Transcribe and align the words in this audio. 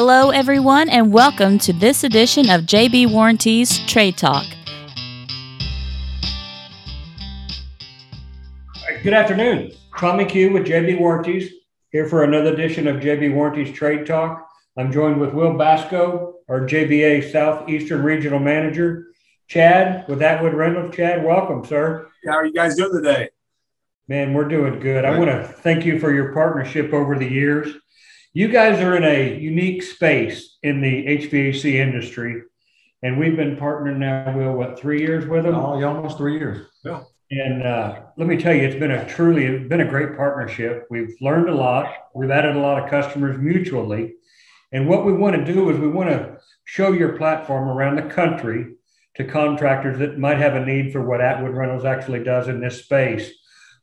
Hello, 0.00 0.30
everyone, 0.30 0.88
and 0.88 1.12
welcome 1.12 1.58
to 1.58 1.72
this 1.72 2.04
edition 2.04 2.50
of 2.50 2.60
JB 2.66 3.12
Warranties 3.12 3.80
Trade 3.86 4.16
Talk. 4.16 4.46
Good 9.02 9.12
afternoon. 9.12 9.72
Tommy 9.98 10.24
Q 10.24 10.52
with 10.52 10.68
JB 10.68 11.00
Warranties 11.00 11.52
here 11.90 12.08
for 12.08 12.22
another 12.22 12.52
edition 12.52 12.86
of 12.86 12.98
JB 13.02 13.34
Warranties 13.34 13.76
Trade 13.76 14.06
Talk. 14.06 14.48
I'm 14.76 14.92
joined 14.92 15.20
with 15.20 15.34
Will 15.34 15.54
Basco, 15.54 16.36
our 16.48 16.60
JBA 16.60 17.32
Southeastern 17.32 18.04
Regional 18.04 18.38
Manager. 18.38 19.08
Chad 19.48 20.04
with 20.06 20.22
Atwood 20.22 20.54
Rentals. 20.54 20.94
Chad, 20.94 21.24
welcome, 21.24 21.64
sir. 21.64 22.08
How 22.24 22.34
are 22.34 22.46
you 22.46 22.52
guys 22.52 22.76
doing 22.76 22.92
today? 22.92 23.30
Man, 24.06 24.32
we're 24.32 24.46
doing 24.46 24.78
good. 24.78 25.04
I 25.04 25.18
want 25.18 25.28
to 25.32 25.42
thank 25.42 25.84
you 25.84 25.98
for 25.98 26.14
your 26.14 26.32
partnership 26.32 26.92
over 26.92 27.18
the 27.18 27.28
years. 27.28 27.74
You 28.34 28.48
guys 28.48 28.80
are 28.80 28.94
in 28.94 29.04
a 29.04 29.38
unique 29.38 29.82
space 29.82 30.58
in 30.62 30.82
the 30.82 31.06
HVAC 31.06 31.74
industry, 31.74 32.42
and 33.02 33.18
we've 33.18 33.36
been 33.36 33.56
partnering 33.56 33.96
now, 33.96 34.36
Will, 34.36 34.52
what, 34.52 34.78
three 34.78 35.00
years 35.00 35.26
with 35.26 35.44
them? 35.44 35.54
Oh, 35.54 35.82
almost 35.82 36.18
three 36.18 36.38
years. 36.38 36.66
Yeah. 36.84 37.04
And 37.30 37.62
uh, 37.62 38.00
let 38.16 38.28
me 38.28 38.36
tell 38.36 38.54
you, 38.54 38.62
it's 38.62 38.78
been 38.78 38.90
a 38.90 39.08
truly 39.08 39.44
it's 39.44 39.68
been 39.68 39.80
a 39.80 39.88
great 39.88 40.16
partnership. 40.16 40.86
We've 40.90 41.14
learned 41.20 41.48
a 41.48 41.54
lot. 41.54 41.92
We've 42.14 42.30
added 42.30 42.56
a 42.56 42.60
lot 42.60 42.82
of 42.82 42.90
customers 42.90 43.38
mutually. 43.38 44.14
And 44.72 44.88
what 44.88 45.06
we 45.06 45.12
want 45.14 45.36
to 45.36 45.52
do 45.52 45.70
is 45.70 45.78
we 45.78 45.88
want 45.88 46.10
to 46.10 46.38
show 46.64 46.92
your 46.92 47.16
platform 47.16 47.68
around 47.68 47.96
the 47.96 48.14
country 48.14 48.74
to 49.16 49.24
contractors 49.24 49.98
that 49.98 50.18
might 50.18 50.38
have 50.38 50.54
a 50.54 50.64
need 50.64 50.92
for 50.92 51.02
what 51.02 51.22
Atwood 51.22 51.54
Rentals 51.54 51.84
actually 51.86 52.22
does 52.24 52.48
in 52.48 52.60
this 52.60 52.84
space. 52.84 53.30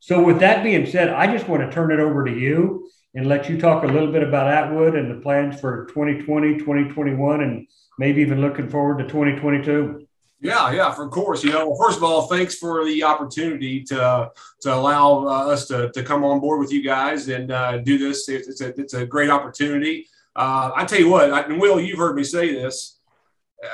So, 0.00 0.22
with 0.22 0.38
that 0.38 0.62
being 0.62 0.86
said, 0.86 1.08
I 1.08 1.32
just 1.32 1.48
want 1.48 1.62
to 1.62 1.74
turn 1.74 1.90
it 1.90 2.00
over 2.00 2.24
to 2.24 2.32
you 2.32 2.88
and 3.16 3.26
let 3.26 3.48
you 3.48 3.58
talk 3.58 3.82
a 3.82 3.86
little 3.86 4.12
bit 4.12 4.22
about 4.22 4.46
Atwood 4.46 4.94
and 4.94 5.10
the 5.10 5.20
plans 5.20 5.58
for 5.58 5.86
2020, 5.86 6.58
2021, 6.58 7.40
and 7.40 7.66
maybe 7.98 8.20
even 8.20 8.42
looking 8.42 8.68
forward 8.68 8.98
to 8.98 9.04
2022. 9.04 10.06
Yeah, 10.38 10.70
yeah, 10.70 10.94
of 10.94 11.10
course. 11.10 11.42
You 11.42 11.50
know, 11.50 11.74
first 11.76 11.96
of 11.96 12.04
all, 12.04 12.26
thanks 12.26 12.56
for 12.56 12.84
the 12.84 13.02
opportunity 13.02 13.82
to 13.84 14.30
to 14.60 14.74
allow 14.74 15.26
uh, 15.26 15.46
us 15.46 15.66
to, 15.68 15.90
to 15.92 16.02
come 16.02 16.24
on 16.24 16.40
board 16.40 16.60
with 16.60 16.70
you 16.70 16.82
guys 16.82 17.28
and 17.28 17.50
uh, 17.50 17.78
do 17.78 17.96
this. 17.96 18.28
It's, 18.28 18.48
it's, 18.48 18.60
a, 18.60 18.78
it's 18.78 18.92
a 18.92 19.06
great 19.06 19.30
opportunity. 19.30 20.06
Uh, 20.36 20.72
I 20.76 20.84
tell 20.84 21.00
you 21.00 21.08
what, 21.08 21.32
I, 21.32 21.40
and 21.40 21.58
Will, 21.58 21.80
you've 21.80 21.98
heard 21.98 22.16
me 22.16 22.22
say 22.22 22.52
this 22.52 22.98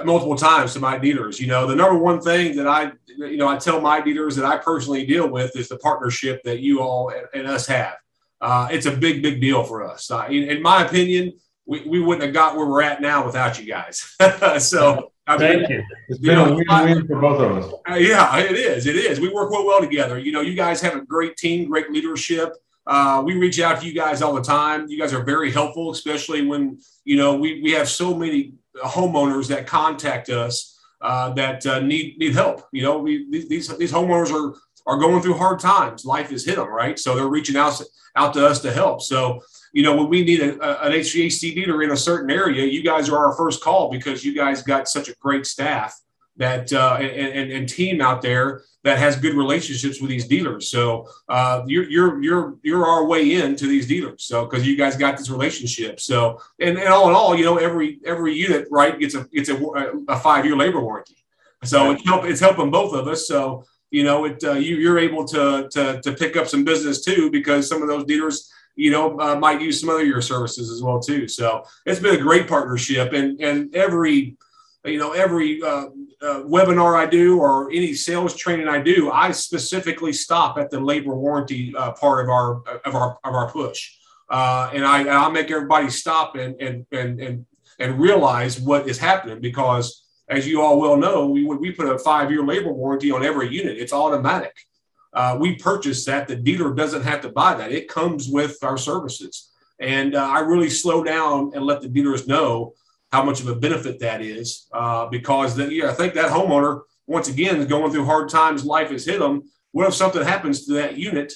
multiple 0.05 0.37
times 0.37 0.73
to 0.75 0.81
my 0.81 0.99
dealers. 0.99 1.41
You 1.41 1.49
know, 1.49 1.67
the 1.67 1.75
number 1.75 1.99
one 1.99 2.21
thing 2.21 2.55
that 2.57 2.69
I, 2.69 2.93
you 3.09 3.37
know, 3.37 3.49
I 3.49 3.57
tell 3.57 3.81
my 3.81 4.01
dealers 4.01 4.37
that 4.37 4.45
I 4.45 4.57
personally 4.59 5.05
deal 5.05 5.29
with 5.29 5.57
is 5.57 5.69
the 5.69 5.79
partnership 5.79 6.43
that 6.45 6.61
you 6.61 6.81
all 6.81 7.11
and, 7.11 7.27
and 7.35 7.49
us 7.49 7.67
have. 7.67 7.97
Uh, 8.43 8.67
it's 8.73 8.87
a 8.87 8.91
big, 8.91 9.23
big 9.23 9.41
deal 9.41 9.63
for 9.63 9.89
us. 9.89 10.11
Uh, 10.11 10.27
in, 10.29 10.51
in, 10.51 10.61
my 10.61 10.85
opinion, 10.85 11.33
we, 11.65 11.81
we 11.87 12.01
wouldn't 12.01 12.25
have 12.25 12.35
got 12.35 12.57
where 12.57 12.67
we're 12.67 12.83
at 12.83 13.01
now 13.01 13.25
without 13.25 13.59
you 13.59 13.67
guys. 13.67 14.17
so, 14.59 15.13
I 15.29 15.39
mean, 15.39 15.61
thank 15.61 15.69
you. 15.69 15.85
It's 16.09 16.19
been 16.19 16.35
know, 16.35 16.47
a 16.47 16.55
win-win 16.57 17.07
for 17.07 17.21
both 17.21 17.41
of 17.41 17.57
us. 17.57 17.73
Uh, 17.89 17.95
yeah, 17.95 18.37
it 18.39 18.57
is. 18.57 18.87
It 18.87 18.97
is. 18.97 19.21
We 19.21 19.33
work 19.33 19.53
well, 19.53 19.65
well 19.65 19.81
together. 19.81 20.19
You 20.19 20.33
know, 20.33 20.41
you 20.41 20.55
guys 20.55 20.81
have 20.81 20.97
a 20.97 21.03
great 21.03 21.37
team, 21.37 21.71
great 21.71 21.93
leadership. 21.93 22.55
Uh, 22.85 23.23
we 23.25 23.35
reach 23.35 23.61
out 23.61 23.81
to 23.81 23.87
you 23.87 23.95
guys 23.95 24.23
all 24.23 24.35
the 24.35 24.43
time. 24.43 24.89
You 24.89 24.99
guys 24.99 25.13
are 25.13 25.23
very 25.23 25.53
helpful, 25.53 25.93
especially 25.93 26.45
when 26.45 26.81
you 27.05 27.17
know 27.17 27.37
we, 27.37 27.63
we 27.63 27.71
have 27.73 27.89
so 27.89 28.13
many 28.13 28.55
homeowners 28.85 29.47
that 29.49 29.69
contact 29.69 30.31
us 30.31 30.81
uh, 31.01 31.31
that 31.35 31.65
uh, 31.65 31.79
need 31.79 32.19
need 32.19 32.35
help. 32.35 32.67
You 32.73 32.83
know, 32.83 32.99
we, 32.99 33.31
these 33.31 33.69
these 33.77 33.93
homeowners 33.93 34.33
are 34.33 34.59
are 34.87 34.99
going 34.99 35.23
through 35.23 35.35
hard 35.35 35.59
times. 35.59 36.05
Life 36.05 36.31
has 36.31 36.45
hit 36.45 36.57
them, 36.57 36.69
right? 36.69 36.99
So 36.99 37.15
they're 37.15 37.27
reaching 37.27 37.57
out 37.57 37.81
out 38.17 38.35
to 38.35 38.47
us 38.47 38.61
to 38.61 38.73
help. 38.73 39.03
So 39.03 39.41
you 39.73 39.83
know, 39.83 39.97
when 39.97 40.09
we 40.09 40.23
need 40.23 40.41
a, 40.41 40.61
a, 40.63 40.87
an 40.87 40.93
HVAC 40.93 41.55
dealer 41.55 41.83
in 41.83 41.93
a 41.93 41.97
certain 41.97 42.31
area, 42.31 42.67
you 42.67 42.83
guys 42.83 43.09
are 43.09 43.27
our 43.27 43.35
first 43.35 43.63
call 43.63 43.91
because 43.91 44.25
you 44.25 44.35
guys 44.35 44.63
got 44.63 44.87
such 44.87 45.09
a 45.09 45.15
great 45.17 45.47
staff 45.47 45.99
that 46.37 46.73
uh, 46.73 46.97
and, 46.99 47.11
and, 47.11 47.53
and, 47.53 47.69
team 47.69 48.01
out 48.01 48.23
there 48.23 48.63
that 48.85 48.99
has 48.99 49.17
good 49.17 49.35
relationships 49.35 50.01
with 50.01 50.09
these 50.09 50.27
dealers. 50.27 50.69
So 50.69 51.07
uh, 51.29 51.63
you're 51.67 51.89
you're 51.89 52.23
you're 52.23 52.57
you're 52.63 52.87
our 52.87 53.07
way 53.07 53.35
in 53.35 53.55
to 53.57 53.67
these 53.67 53.87
dealers. 53.87 54.25
So 54.25 54.47
because 54.47 54.67
you 54.67 54.77
guys 54.77 54.97
got 54.97 55.19
this 55.19 55.29
relationship. 55.29 56.01
So 56.01 56.41
and, 56.59 56.79
and 56.79 56.89
all 56.89 57.09
in 57.09 57.15
all, 57.15 57.37
you 57.37 57.45
know, 57.45 57.59
every 57.59 58.01
every 58.05 58.35
unit 58.35 58.67
right 58.71 58.99
gets 58.99 59.15
a 59.15 59.25
gets 59.25 59.51
a, 59.51 59.57
a 60.09 60.19
five 60.19 60.45
year 60.45 60.57
labor 60.57 60.81
warranty. 60.81 61.17
So 61.65 61.93
it's 61.93 62.05
help 62.05 62.25
it's 62.25 62.41
helping 62.41 62.71
both 62.71 62.95
of 62.95 63.07
us. 63.07 63.29
So 63.29 63.65
you 63.93 64.05
know, 64.05 64.25
it 64.25 64.43
uh, 64.43 64.55
you 64.55 64.77
you're 64.77 64.99
able 64.99 65.25
to, 65.27 65.69
to 65.71 66.01
to 66.01 66.13
pick 66.13 66.37
up 66.37 66.49
some 66.49 66.65
business 66.65 67.05
too 67.05 67.31
because 67.31 67.69
some 67.69 67.83
of 67.83 67.89
those 67.89 68.05
dealers 68.05 68.51
you 68.75 68.91
know 68.91 69.21
uh, 69.21 69.37
might 69.37 69.61
use 69.61 69.81
some 69.81 69.91
other 69.91 70.05
your 70.05 70.23
services 70.23 70.71
as 70.71 70.83
well 70.83 70.99
too. 70.99 71.29
So 71.29 71.65
it's 71.85 72.01
been 72.01 72.17
a 72.17 72.23
great 72.23 72.49
partnership 72.49 73.13
and 73.13 73.39
and 73.41 73.73
every 73.77 74.37
you 74.85 74.99
know 74.99 75.13
every 75.13 75.63
uh, 75.63 75.89
uh, 76.23 76.43
webinar 76.45 76.97
I 76.97 77.05
do 77.05 77.39
or 77.39 77.71
any 77.71 77.93
sales 77.93 78.35
training 78.35 78.67
I 78.67 78.81
do, 78.81 79.11
I 79.11 79.31
specifically 79.33 80.15
stop 80.15 80.57
at 80.57 80.71
the 80.71 80.81
labor 80.81 81.15
warranty 81.15 81.75
uh, 81.77 81.93
part 81.93 82.25
of 82.25 82.31
our 82.31 82.63
of 82.87 82.95
our 82.95 83.19
of 83.25 83.35
our 83.35 83.51
push, 83.51 83.95
uh, 84.31 84.71
and 84.73 84.87
I 84.87 85.05
I'll 85.05 85.31
make 85.31 85.51
everybody 85.51 85.91
stop 85.91 86.37
and 86.37 86.59
and 86.63 86.87
and 86.93 87.21
and 87.21 87.47
and 87.79 88.01
realize 88.01 88.59
what 88.59 88.89
is 88.89 88.99
happening 88.99 89.41
because 89.41 90.03
as 90.33 90.47
you 90.47 90.63
all 90.63 90.81
well 90.81 90.97
know, 90.97 91.27
we 91.27 91.45
we 91.45 91.71
put 91.71 91.89
a 91.89 91.99
five 91.99 92.31
year 92.31 92.45
labor 92.45 92.73
warranty 92.73 93.11
on 93.11 93.25
every 93.25 93.53
unit. 93.53 93.79
It's 93.79 93.93
automatic. 93.93 94.55
Uh, 95.13 95.37
we 95.39 95.57
purchase 95.57 96.05
that. 96.07 96.27
The 96.27 96.37
dealer 96.37 96.73
doesn't 96.75 97.03
have 97.03 97.21
to 97.23 97.29
buy 97.29 97.55
that. 97.55 97.71
It 97.71 97.89
comes 97.89 98.29
with 98.29 98.57
our 98.63 98.79
services. 98.79 99.51
And 99.79 100.15
uh, 100.15 100.27
I 100.27 100.41
really 100.41 100.71
slow 100.71 101.05
down 101.05 101.53
and 101.55 101.65
let 101.65 101.83
the 101.83 101.89
dealers 101.89 102.27
know 102.27 102.75
how 103.11 103.23
much 103.23 103.41
of 103.41 103.49
a 103.49 103.55
benefit 103.55 104.01
that 104.01 104.23
is 104.23 104.69
uh, 104.73 105.07
because 105.07 105.55
the, 105.55 105.73
yeah, 105.73 105.91
I 105.91 105.93
think 105.93 106.15
that 106.15 106.31
homeowner 106.31 106.83
once 107.07 107.29
again 107.29 107.57
is 107.57 107.67
going 107.67 107.93
through 107.93 108.07
hard 108.07 108.31
times. 108.31 108.65
Life 108.65 108.91
has 108.91 109.05
hit 109.05 109.19
them. 109.19 109.43
What 109.73 109.87
if 109.87 109.95
something 109.95 110.23
happens 110.23 110.67
to 110.67 110.75
that 110.75 110.97
unit? 110.97 111.33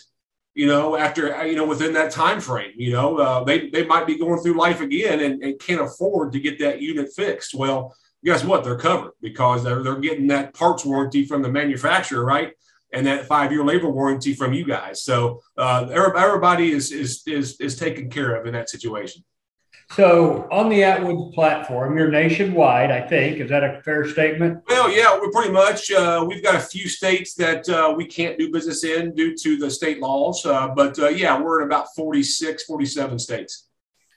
You 0.55 0.67
know, 0.69 0.97
after 0.97 1.45
you 1.47 1.55
know 1.55 1.67
within 1.67 1.93
that 1.95 2.13
time 2.13 2.41
frame, 2.41 2.73
you 2.77 2.93
know 2.93 3.19
uh, 3.19 3.45
they 3.45 3.69
they 3.69 3.85
might 3.85 4.07
be 4.07 4.19
going 4.19 4.41
through 4.41 4.57
life 4.57 4.81
again 4.81 5.21
and, 5.21 5.43
and 5.43 5.61
can't 5.61 5.83
afford 5.83 6.33
to 6.33 6.41
get 6.41 6.59
that 6.61 6.81
unit 6.81 7.13
fixed. 7.15 7.55
Well, 7.55 7.95
guess 8.27 8.45
what? 8.45 8.65
They're 8.65 8.77
covered 8.77 9.13
because 9.23 9.63
they're 9.65 9.83
they're 9.83 10.01
getting 10.01 10.27
that 10.27 10.53
parts 10.53 10.85
warranty 10.85 11.25
from 11.25 11.41
the 11.41 11.49
manufacturer, 11.49 12.25
right? 12.25 12.53
And 12.93 13.07
that 13.07 13.27
five 13.27 13.53
year 13.53 13.65
labor 13.65 13.89
warranty 13.89 14.35
from 14.35 14.53
you 14.53 14.67
guys. 14.67 15.03
So 15.03 15.41
uh, 15.57 15.87
everybody 15.91 16.73
is 16.73 16.93
is 16.93 17.23
is 17.27 17.59
is 17.61 17.79
taken 17.79 18.11
care 18.11 18.35
of 18.35 18.47
in 18.47 18.53
that 18.53 18.69
situation. 18.69 19.25
So 19.93 20.49
on 20.51 20.69
the 20.69 20.83
Atwood 20.83 21.33
platform, 21.33 21.97
you're 21.97 22.11
nationwide, 22.11 22.91
I 22.91 23.07
think. 23.07 23.39
Is 23.39 23.51
that 23.51 23.63
a 23.63 23.81
fair 23.83 24.09
statement? 24.09 24.65
Well, 24.69 24.91
yeah, 24.91 25.17
we're 25.17 25.31
pretty 25.31 25.53
much. 25.53 25.93
Uh, 25.93 26.25
we've 26.27 26.43
got 26.43 26.57
a 26.57 26.61
few 26.61 26.89
states 26.89 27.35
that 27.35 27.69
uh, 27.69 27.95
we 27.97 28.05
can't 28.05 28.37
do 28.37 28.51
business 28.51 28.83
in 28.83 29.15
due 29.15 29.37
to 29.37 29.57
the 29.57 29.71
state 29.71 30.01
laws. 30.01 30.45
Uh, 30.45 30.69
but 30.75 30.99
uh, 30.99 31.09
yeah, 31.09 31.41
we're 31.41 31.61
in 31.61 31.69
about 31.69 31.95
46, 31.95 32.65
47 32.65 33.21
states. 33.21 33.69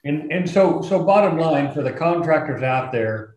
And, 0.06 0.32
and 0.32 0.50
so, 0.50 0.82
so 0.82 1.04
bottom 1.04 1.38
line 1.38 1.72
for 1.72 1.84
the 1.84 1.92
contractors 1.92 2.64
out 2.64 2.92
there, 2.92 3.36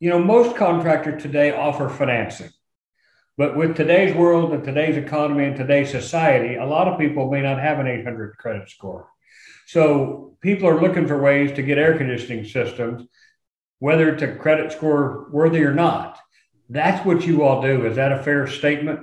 you 0.00 0.08
know, 0.08 0.18
most 0.18 0.56
contractors 0.56 1.22
today 1.22 1.52
offer 1.52 1.88
financing. 1.88 2.50
But 3.36 3.56
with 3.56 3.76
today's 3.76 4.14
world 4.14 4.52
and 4.52 4.64
today's 4.64 4.96
economy 4.96 5.44
and 5.44 5.56
today's 5.56 5.90
society, 5.90 6.56
a 6.56 6.64
lot 6.64 6.88
of 6.88 6.98
people 6.98 7.30
may 7.30 7.42
not 7.42 7.60
have 7.60 7.78
an 7.78 7.86
800 7.86 8.36
credit 8.38 8.68
score. 8.68 9.08
So 9.66 10.36
people 10.40 10.68
are 10.68 10.80
looking 10.80 11.06
for 11.06 11.20
ways 11.20 11.52
to 11.52 11.62
get 11.62 11.78
air 11.78 11.96
conditioning 11.96 12.44
systems, 12.44 13.06
whether 13.78 14.12
it's 14.12 14.22
a 14.22 14.34
credit 14.34 14.72
score 14.72 15.28
worthy 15.30 15.62
or 15.62 15.72
not. 15.72 16.18
That's 16.68 17.04
what 17.04 17.26
you 17.26 17.44
all 17.44 17.62
do. 17.62 17.86
Is 17.86 17.96
that 17.96 18.12
a 18.12 18.22
fair 18.22 18.46
statement? 18.46 19.00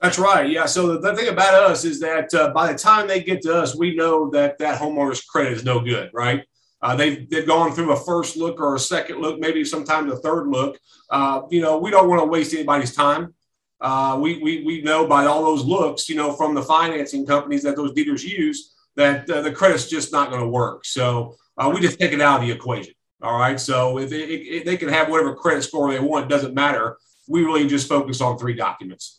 That's 0.00 0.18
right. 0.18 0.48
Yeah. 0.48 0.66
So 0.66 0.98
the, 0.98 1.14
thing 1.14 1.28
about 1.28 1.54
us 1.54 1.84
is 1.84 2.00
that 2.00 2.32
uh, 2.32 2.50
by 2.50 2.72
the 2.72 2.78
time 2.78 3.08
they 3.08 3.22
get 3.22 3.42
to 3.42 3.54
us, 3.54 3.76
we 3.76 3.96
know 3.96 4.30
that 4.30 4.58
that 4.58 4.80
homeowner's 4.80 5.22
credit 5.22 5.52
is 5.54 5.64
no 5.64 5.80
good, 5.80 6.10
right? 6.14 6.44
Uh, 6.80 6.94
they've, 6.94 7.28
they've 7.28 7.46
gone 7.46 7.72
through 7.72 7.92
a 7.92 7.96
first 7.96 8.36
look 8.36 8.60
or 8.60 8.74
a 8.74 8.78
second 8.78 9.20
look, 9.20 9.40
maybe 9.40 9.64
sometimes 9.64 10.12
a 10.12 10.16
third 10.16 10.46
look. 10.46 10.78
Uh, 11.10 11.42
you 11.50 11.60
know, 11.60 11.78
we 11.78 11.90
don't 11.90 12.08
want 12.08 12.20
to 12.20 12.26
waste 12.26 12.54
anybody's 12.54 12.94
time. 12.94 13.34
Uh, 13.80 14.18
we, 14.20 14.38
we, 14.38 14.62
we 14.64 14.82
know 14.82 15.06
by 15.06 15.26
all 15.26 15.44
those 15.44 15.64
looks, 15.64 16.08
you 16.08 16.16
know, 16.16 16.32
from 16.32 16.54
the 16.54 16.62
financing 16.62 17.26
companies 17.26 17.62
that 17.62 17.76
those 17.76 17.92
dealers 17.92 18.24
use 18.24 18.74
that 18.96 19.28
uh, 19.30 19.40
the 19.40 19.52
credit's 19.52 19.88
just 19.88 20.12
not 20.12 20.30
going 20.30 20.42
to 20.42 20.48
work. 20.48 20.84
So 20.84 21.36
uh, 21.56 21.70
we 21.72 21.80
just 21.80 21.98
take 21.98 22.12
it 22.12 22.20
out 22.20 22.40
of 22.40 22.46
the 22.46 22.52
equation. 22.52 22.94
All 23.22 23.38
right. 23.38 23.58
So 23.58 23.98
if, 23.98 24.12
it, 24.12 24.30
if, 24.30 24.64
they 24.64 24.76
can 24.76 24.88
have 24.88 25.08
whatever 25.08 25.34
credit 25.34 25.62
score 25.62 25.90
they 25.90 26.00
want, 26.00 26.26
it 26.26 26.28
doesn't 26.28 26.54
matter. 26.54 26.98
We 27.28 27.44
really 27.44 27.66
just 27.66 27.88
focus 27.88 28.20
on 28.20 28.38
three 28.38 28.54
documents. 28.54 29.17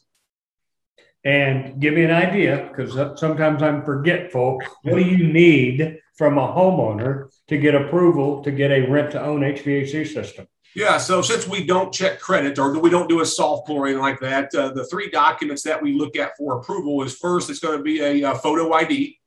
And 1.24 1.81
give 1.81 1.94
me 1.95 2.04
an 2.06 2.12
idea, 2.12 2.69
because 2.69 2.94
sometimes 3.19 3.62
I'm 3.62 3.83
forgetful. 3.83 4.62
What 4.83 4.95
do 4.95 5.01
you 5.01 5.27
need 5.31 6.00
from 6.18 6.38
a 6.38 6.48
homeowner 6.48 7.30
to 7.48 7.57
get 7.57 7.75
approval 7.75 8.42
to 8.44 8.51
get 8.51 8.71
a 8.71 8.89
rent 8.89 9.12
to 9.12 9.24
own 9.24 9.42
HVAC 9.42 10.07
system? 10.07 10.48
Yeah, 10.75 10.98
so 10.98 11.21
since 11.21 11.48
we 11.48 11.66
don't 11.66 11.92
check 11.94 12.19
credit 12.19 12.60
or 12.60 12.77
we 12.80 12.89
don't 12.89 13.10
do 13.10 13.21
a 13.21 13.25
soft 13.25 13.68
pull 13.68 13.77
or 13.77 13.88
anything 13.88 14.01
like 14.01 14.19
that, 14.19 14.54
uh, 14.54 14.69
the 14.69 14.86
three 14.86 15.10
documents 15.10 15.63
that 15.63 15.81
we 15.81 15.94
look 15.94 16.16
at 16.16 16.38
for 16.38 16.60
approval 16.60 17.01
is 17.04 17.18
first, 17.18 17.50
it's 17.50 17.60
going 17.60 17.77
to 17.77 17.83
be 17.83 18.00
a, 18.01 18.31
a 18.31 18.36
photo 18.36 18.71
ID. 18.74 19.18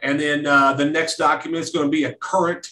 And 0.00 0.18
then 0.20 0.46
uh, 0.46 0.74
the 0.74 0.84
next 0.84 1.16
document 1.16 1.64
is 1.64 1.70
going 1.70 1.86
to 1.86 1.90
be 1.90 2.04
a 2.04 2.14
current 2.14 2.70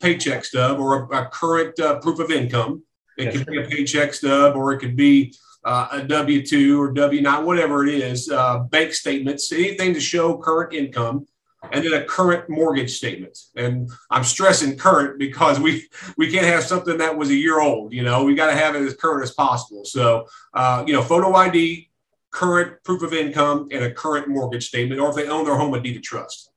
paycheck 0.00 0.44
stub 0.44 0.78
or 0.78 1.02
a, 1.12 1.24
a 1.24 1.28
current 1.28 1.78
uh, 1.80 1.98
proof 1.98 2.20
of 2.20 2.30
income. 2.30 2.84
It 3.18 3.24
Yes, 3.24 3.36
could 3.36 3.46
be 3.48 3.60
a 3.60 3.66
paycheck 3.66 4.14
stub 4.14 4.54
or 4.56 4.72
it 4.72 4.78
could 4.78 4.96
be 4.96 5.34
uh, 5.64 5.88
a 5.92 6.02
W 6.02 6.44
2 6.44 6.80
or 6.80 6.92
W 6.92 7.20
9, 7.20 7.44
whatever 7.44 7.86
it 7.86 7.94
is, 7.94 8.30
uh, 8.30 8.60
bank 8.60 8.92
statements, 8.92 9.52
anything 9.52 9.94
to 9.94 10.00
show 10.00 10.36
current 10.38 10.72
income. 10.72 11.26
And 11.72 11.84
then 11.84 11.92
a 11.92 12.04
current 12.04 12.48
mortgage 12.48 12.96
statement. 12.96 13.38
And 13.54 13.90
I'm 14.10 14.24
stressing 14.24 14.78
current 14.78 15.18
because 15.18 15.60
we 15.60 15.88
we 16.16 16.32
can't 16.32 16.46
have 16.46 16.64
something 16.64 16.96
that 16.96 17.14
was 17.14 17.28
a 17.28 17.34
year 17.34 17.60
old. 17.60 17.92
You 17.92 18.02
know, 18.02 18.24
we 18.24 18.34
got 18.34 18.46
to 18.46 18.56
have 18.56 18.74
it 18.76 18.80
as 18.80 18.96
current 18.96 19.22
as 19.22 19.32
possible. 19.32 19.84
So, 19.84 20.26
uh, 20.54 20.84
you 20.86 20.94
know, 20.94 21.02
photo 21.02 21.34
ID, 21.34 21.90
current 22.30 22.82
proof 22.82 23.02
of 23.02 23.12
income, 23.12 23.68
and 23.72 23.84
a 23.84 23.92
current 23.92 24.26
mortgage 24.26 24.68
statement, 24.68 25.02
or 25.02 25.10
if 25.10 25.16
they 25.16 25.28
own 25.28 25.44
their 25.44 25.54
home, 25.54 25.74
a 25.74 25.80
deed 25.80 25.96
of 25.96 26.02
trust. 26.02 26.50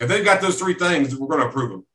If 0.00 0.08
they've 0.08 0.24
got 0.24 0.40
those 0.40 0.58
three 0.58 0.74
things, 0.74 1.14
we're 1.14 1.28
going 1.28 1.40
to 1.40 1.46
approve 1.46 1.70
them. 1.70 1.86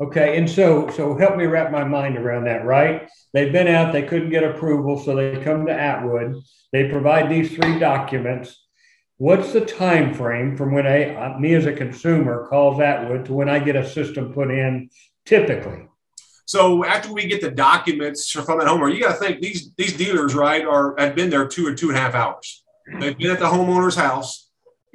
Okay, 0.00 0.38
and 0.38 0.48
so 0.48 0.88
so 0.90 1.16
help 1.16 1.36
me 1.36 1.46
wrap 1.46 1.72
my 1.72 1.82
mind 1.82 2.16
around 2.16 2.44
that, 2.44 2.64
right? 2.64 3.08
They've 3.34 3.52
been 3.52 3.66
out, 3.66 3.92
they 3.92 4.02
couldn't 4.02 4.30
get 4.30 4.44
approval, 4.44 4.98
so 4.98 5.16
they 5.16 5.42
come 5.42 5.66
to 5.66 5.72
Atwood. 5.72 6.36
They 6.72 6.88
provide 6.88 7.28
these 7.28 7.54
three 7.54 7.78
documents. 7.78 8.64
What's 9.16 9.52
the 9.52 9.64
time 9.64 10.14
frame 10.14 10.56
from 10.56 10.72
when 10.72 10.86
I, 10.86 11.14
uh, 11.14 11.38
me 11.40 11.54
as 11.54 11.66
a 11.66 11.72
consumer 11.72 12.46
calls 12.48 12.80
Atwood 12.80 13.24
to 13.24 13.32
when 13.32 13.48
I 13.48 13.58
get 13.58 13.74
a 13.74 13.88
system 13.88 14.32
put 14.32 14.52
in 14.52 14.90
typically? 15.26 15.88
So 16.46 16.84
after 16.84 17.12
we 17.12 17.26
get 17.26 17.40
the 17.40 17.50
documents 17.50 18.30
from 18.30 18.58
that 18.58 18.68
homeowner, 18.68 18.94
you 18.94 19.02
got 19.02 19.14
to 19.14 19.18
think 19.18 19.40
these 19.40 19.70
these 19.76 19.94
dealers, 19.96 20.34
right, 20.34 20.64
are 20.64 20.94
have 20.96 21.16
been 21.16 21.28
there 21.28 21.46
two 21.48 21.66
or 21.66 21.74
two 21.74 21.88
and 21.88 21.98
a 21.98 22.00
half 22.00 22.14
hours. 22.14 22.64
They've 23.00 23.18
been 23.18 23.32
at 23.32 23.40
the 23.40 23.46
homeowner's 23.46 23.96
house. 23.96 24.47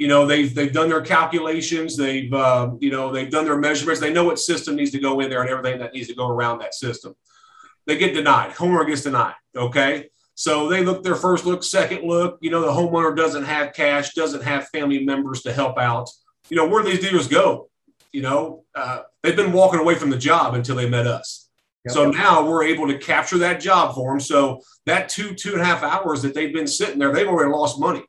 You 0.03 0.09
know, 0.09 0.25
they've 0.25 0.53
they've 0.53 0.73
done 0.73 0.89
their 0.89 0.99
calculations. 0.99 1.95
They've 1.95 2.33
uh, 2.33 2.71
you 2.81 2.91
know 2.91 3.09
they've 3.09 3.31
done 3.31 3.45
their 3.45 3.57
measurements. 3.57 4.01
They 4.01 4.11
know 4.11 4.25
what 4.25 4.37
system 4.37 4.75
needs 4.75 4.91
to 4.91 4.99
go 4.99 5.21
in 5.21 5.29
there 5.29 5.39
and 5.39 5.49
everything 5.49 5.79
that 5.79 5.93
needs 5.93 6.09
to 6.09 6.13
go 6.13 6.27
around 6.27 6.59
that 6.59 6.73
system. 6.73 7.15
They 7.87 7.97
get 7.97 8.13
denied. 8.13 8.51
Homeowner 8.51 8.85
gets 8.85 9.03
denied. 9.03 9.35
Okay. 9.55 10.09
So 10.35 10.67
they 10.67 10.83
look 10.83 11.03
their 11.03 11.15
first 11.15 11.45
look, 11.45 11.63
second 11.63 12.05
look. 12.05 12.37
You 12.41 12.51
know, 12.51 12.59
the 12.59 12.67
homeowner 12.67 13.15
doesn't 13.15 13.45
have 13.45 13.71
cash, 13.71 14.13
doesn't 14.13 14.43
have 14.43 14.67
family 14.67 15.05
members 15.05 15.41
to 15.43 15.53
help 15.53 15.77
out. 15.77 16.09
You 16.49 16.57
know, 16.57 16.67
where 16.67 16.83
do 16.83 16.91
these 16.91 16.99
dealers 16.99 17.29
go? 17.29 17.69
You 18.11 18.23
know, 18.23 18.65
uh, 18.75 19.03
they've 19.21 19.37
been 19.37 19.53
walking 19.53 19.79
away 19.79 19.95
from 19.95 20.09
the 20.09 20.17
job 20.17 20.53
until 20.53 20.75
they 20.75 20.89
met 20.89 21.07
us. 21.07 21.47
So 21.87 22.11
now 22.11 22.45
we're 22.45 22.63
able 22.63 22.87
to 22.87 22.97
capture 22.97 23.37
that 23.37 23.61
job 23.61 23.95
for 23.95 24.11
them. 24.11 24.19
So 24.19 24.59
that 24.85 25.07
two, 25.07 25.33
two 25.33 25.53
and 25.53 25.61
a 25.61 25.65
half 25.65 25.81
hours 25.81 26.21
that 26.23 26.33
they've 26.33 26.53
been 26.53 26.67
sitting 26.67 26.99
there, 26.99 27.13
they've 27.13 27.27
already 27.27 27.51
lost 27.51 27.79
money. 27.79 28.03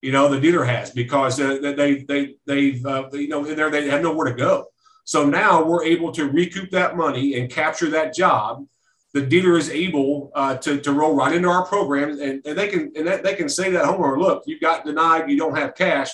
You 0.00 0.12
know, 0.12 0.28
the 0.28 0.40
dealer 0.40 0.64
has 0.64 0.90
because 0.90 1.40
uh, 1.40 1.58
they, 1.60 2.04
they, 2.04 2.36
they've, 2.46 2.84
uh, 2.86 3.08
you 3.12 3.28
know, 3.28 3.44
in 3.44 3.56
there, 3.56 3.70
they 3.70 3.88
have 3.88 4.02
nowhere 4.02 4.30
to 4.30 4.34
go. 4.34 4.66
So 5.04 5.26
now 5.26 5.64
we're 5.64 5.84
able 5.84 6.12
to 6.12 6.30
recoup 6.30 6.70
that 6.70 6.96
money 6.96 7.38
and 7.38 7.50
capture 7.50 7.90
that 7.90 8.14
job. 8.14 8.66
The 9.14 9.22
dealer 9.22 9.56
is 9.56 9.70
able 9.70 10.30
uh, 10.34 10.56
to, 10.58 10.80
to 10.80 10.92
roll 10.92 11.16
right 11.16 11.34
into 11.34 11.48
our 11.48 11.64
program 11.64 12.10
and, 12.20 12.44
and 12.44 12.58
they 12.58 12.68
can, 12.68 12.92
and 12.94 13.06
that, 13.06 13.24
they 13.24 13.34
can 13.34 13.48
say 13.48 13.70
that 13.70 13.84
homeowner, 13.84 14.18
look, 14.18 14.44
you 14.46 14.60
got 14.60 14.84
denied, 14.84 15.30
you 15.30 15.38
don't 15.38 15.56
have 15.56 15.74
cash. 15.74 16.10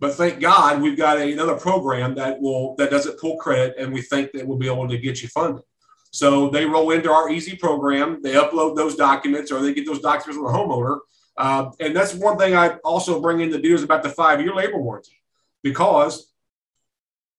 But 0.00 0.14
thank 0.14 0.40
God 0.40 0.82
we've 0.82 0.98
got 0.98 1.18
a, 1.18 1.32
another 1.32 1.54
program 1.54 2.14
that 2.16 2.40
will 2.40 2.74
that 2.76 2.90
doesn't 2.90 3.18
pull 3.20 3.36
credit, 3.38 3.76
and 3.78 3.92
we 3.92 4.02
think 4.02 4.32
that 4.32 4.46
we'll 4.46 4.58
be 4.58 4.66
able 4.66 4.88
to 4.88 4.98
get 4.98 5.22
you 5.22 5.28
funded. 5.28 5.62
So 6.10 6.50
they 6.50 6.66
roll 6.66 6.90
into 6.90 7.10
our 7.10 7.30
easy 7.30 7.56
program, 7.56 8.20
they 8.22 8.34
upload 8.34 8.76
those 8.76 8.96
documents, 8.96 9.50
or 9.50 9.62
they 9.62 9.72
get 9.72 9.86
those 9.86 10.00
documents 10.00 10.36
from 10.36 10.44
the 10.44 10.58
homeowner. 10.58 10.98
Uh, 11.36 11.70
and 11.80 11.94
that's 11.96 12.14
one 12.14 12.38
thing 12.38 12.54
I 12.54 12.76
also 12.84 13.20
bring 13.20 13.40
in 13.40 13.50
the 13.50 13.58
dealers 13.58 13.82
about 13.82 14.02
the 14.02 14.08
five-year 14.08 14.54
labor 14.54 14.78
warranty, 14.78 15.20
because 15.62 16.32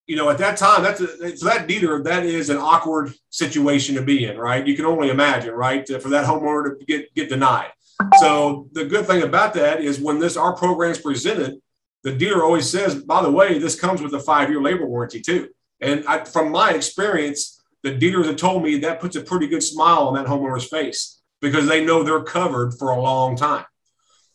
you 0.06 0.16
know 0.16 0.28
at 0.28 0.38
that 0.38 0.56
time 0.56 0.82
that's 0.82 1.00
a, 1.00 1.36
so 1.36 1.46
that 1.46 1.66
dealer 1.66 2.02
that 2.02 2.24
is 2.24 2.50
an 2.50 2.58
awkward 2.58 3.14
situation 3.30 3.94
to 3.94 4.02
be 4.02 4.26
in, 4.26 4.36
right? 4.36 4.66
You 4.66 4.76
can 4.76 4.84
only 4.84 5.08
imagine, 5.10 5.54
right, 5.54 5.86
for 6.02 6.10
that 6.10 6.26
homeowner 6.26 6.78
to 6.78 6.84
get 6.84 7.14
get 7.14 7.28
denied. 7.28 7.72
So 8.18 8.68
the 8.72 8.84
good 8.84 9.06
thing 9.06 9.22
about 9.22 9.54
that 9.54 9.80
is 9.80 9.98
when 9.98 10.18
this 10.18 10.36
our 10.36 10.54
program 10.54 10.90
is 10.90 10.98
presented, 10.98 11.54
the 12.02 12.12
dealer 12.12 12.44
always 12.44 12.68
says, 12.68 12.94
by 12.94 13.22
the 13.22 13.30
way, 13.30 13.58
this 13.58 13.80
comes 13.80 14.02
with 14.02 14.12
a 14.12 14.20
five-year 14.20 14.60
labor 14.60 14.86
warranty 14.86 15.22
too. 15.22 15.48
And 15.80 16.04
I, 16.06 16.24
from 16.24 16.52
my 16.52 16.72
experience, 16.72 17.62
the 17.82 17.94
dealers 17.94 18.26
have 18.26 18.36
told 18.36 18.62
me 18.62 18.78
that 18.80 19.00
puts 19.00 19.16
a 19.16 19.22
pretty 19.22 19.46
good 19.46 19.62
smile 19.62 20.08
on 20.08 20.14
that 20.14 20.26
homeowner's 20.26 20.68
face 20.68 21.22
because 21.40 21.66
they 21.66 21.84
know 21.84 22.02
they're 22.02 22.22
covered 22.22 22.74
for 22.78 22.90
a 22.90 23.00
long 23.00 23.36
time. 23.36 23.64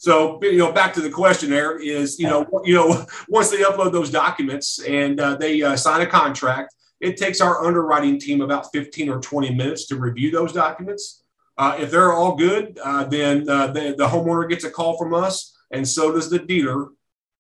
So, 0.02 0.40
you 0.42 0.58
know, 0.58 0.72
back 0.72 0.96
to 0.96 1.00
the 1.00 1.12
question 1.12 1.52
there 1.52 1.78
is, 1.80 2.18
you 2.18 2.26
know, 2.26 2.44
you 2.66 2.74
know, 2.74 3.06
once 3.30 3.52
they 3.52 3.58
upload 3.58 3.92
those 3.92 4.10
documents 4.10 4.80
and 4.84 5.20
uh, 5.20 5.36
they 5.36 5.62
uh, 5.62 5.76
sign 5.76 6.02
a 6.02 6.08
contract, 6.08 6.74
it 7.00 7.18
takes 7.18 7.40
our 7.40 7.64
underwriting 7.64 8.20
team 8.20 8.42
about 8.42 8.66
15 8.74 9.10
or 9.10 9.20
20 9.20 9.54
minutes 9.54 9.86
to 9.90 9.98
review 9.98 10.32
those 10.32 10.54
documents. 10.54 11.24
Uh, 11.56 11.78
if 11.80 11.92
they're 11.92 12.14
all 12.14 12.36
good, 12.36 12.80
uh, 12.84 13.04
then 13.04 13.48
uh, 13.48 13.68
the, 13.68 13.94
the 13.96 14.08
homeowner 14.08 14.50
gets 14.50 14.64
a 14.64 14.72
call 14.72 14.98
from 14.98 15.14
us, 15.14 15.56
and 15.70 15.88
so 15.88 16.12
does 16.12 16.32
the 16.32 16.40
dealer 16.40 16.88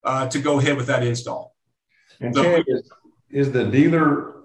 uh, 0.03 0.27
to 0.27 0.37
go 0.37 0.59
ahead 0.59 0.77
with 0.77 0.85
that 0.85 1.01
install. 1.01 1.55
And 2.19 2.35
So- 2.35 2.43
Chad, 2.43 2.63
is, 2.67 2.91
is 3.31 3.51
the 3.51 3.63
dealer 3.63 4.35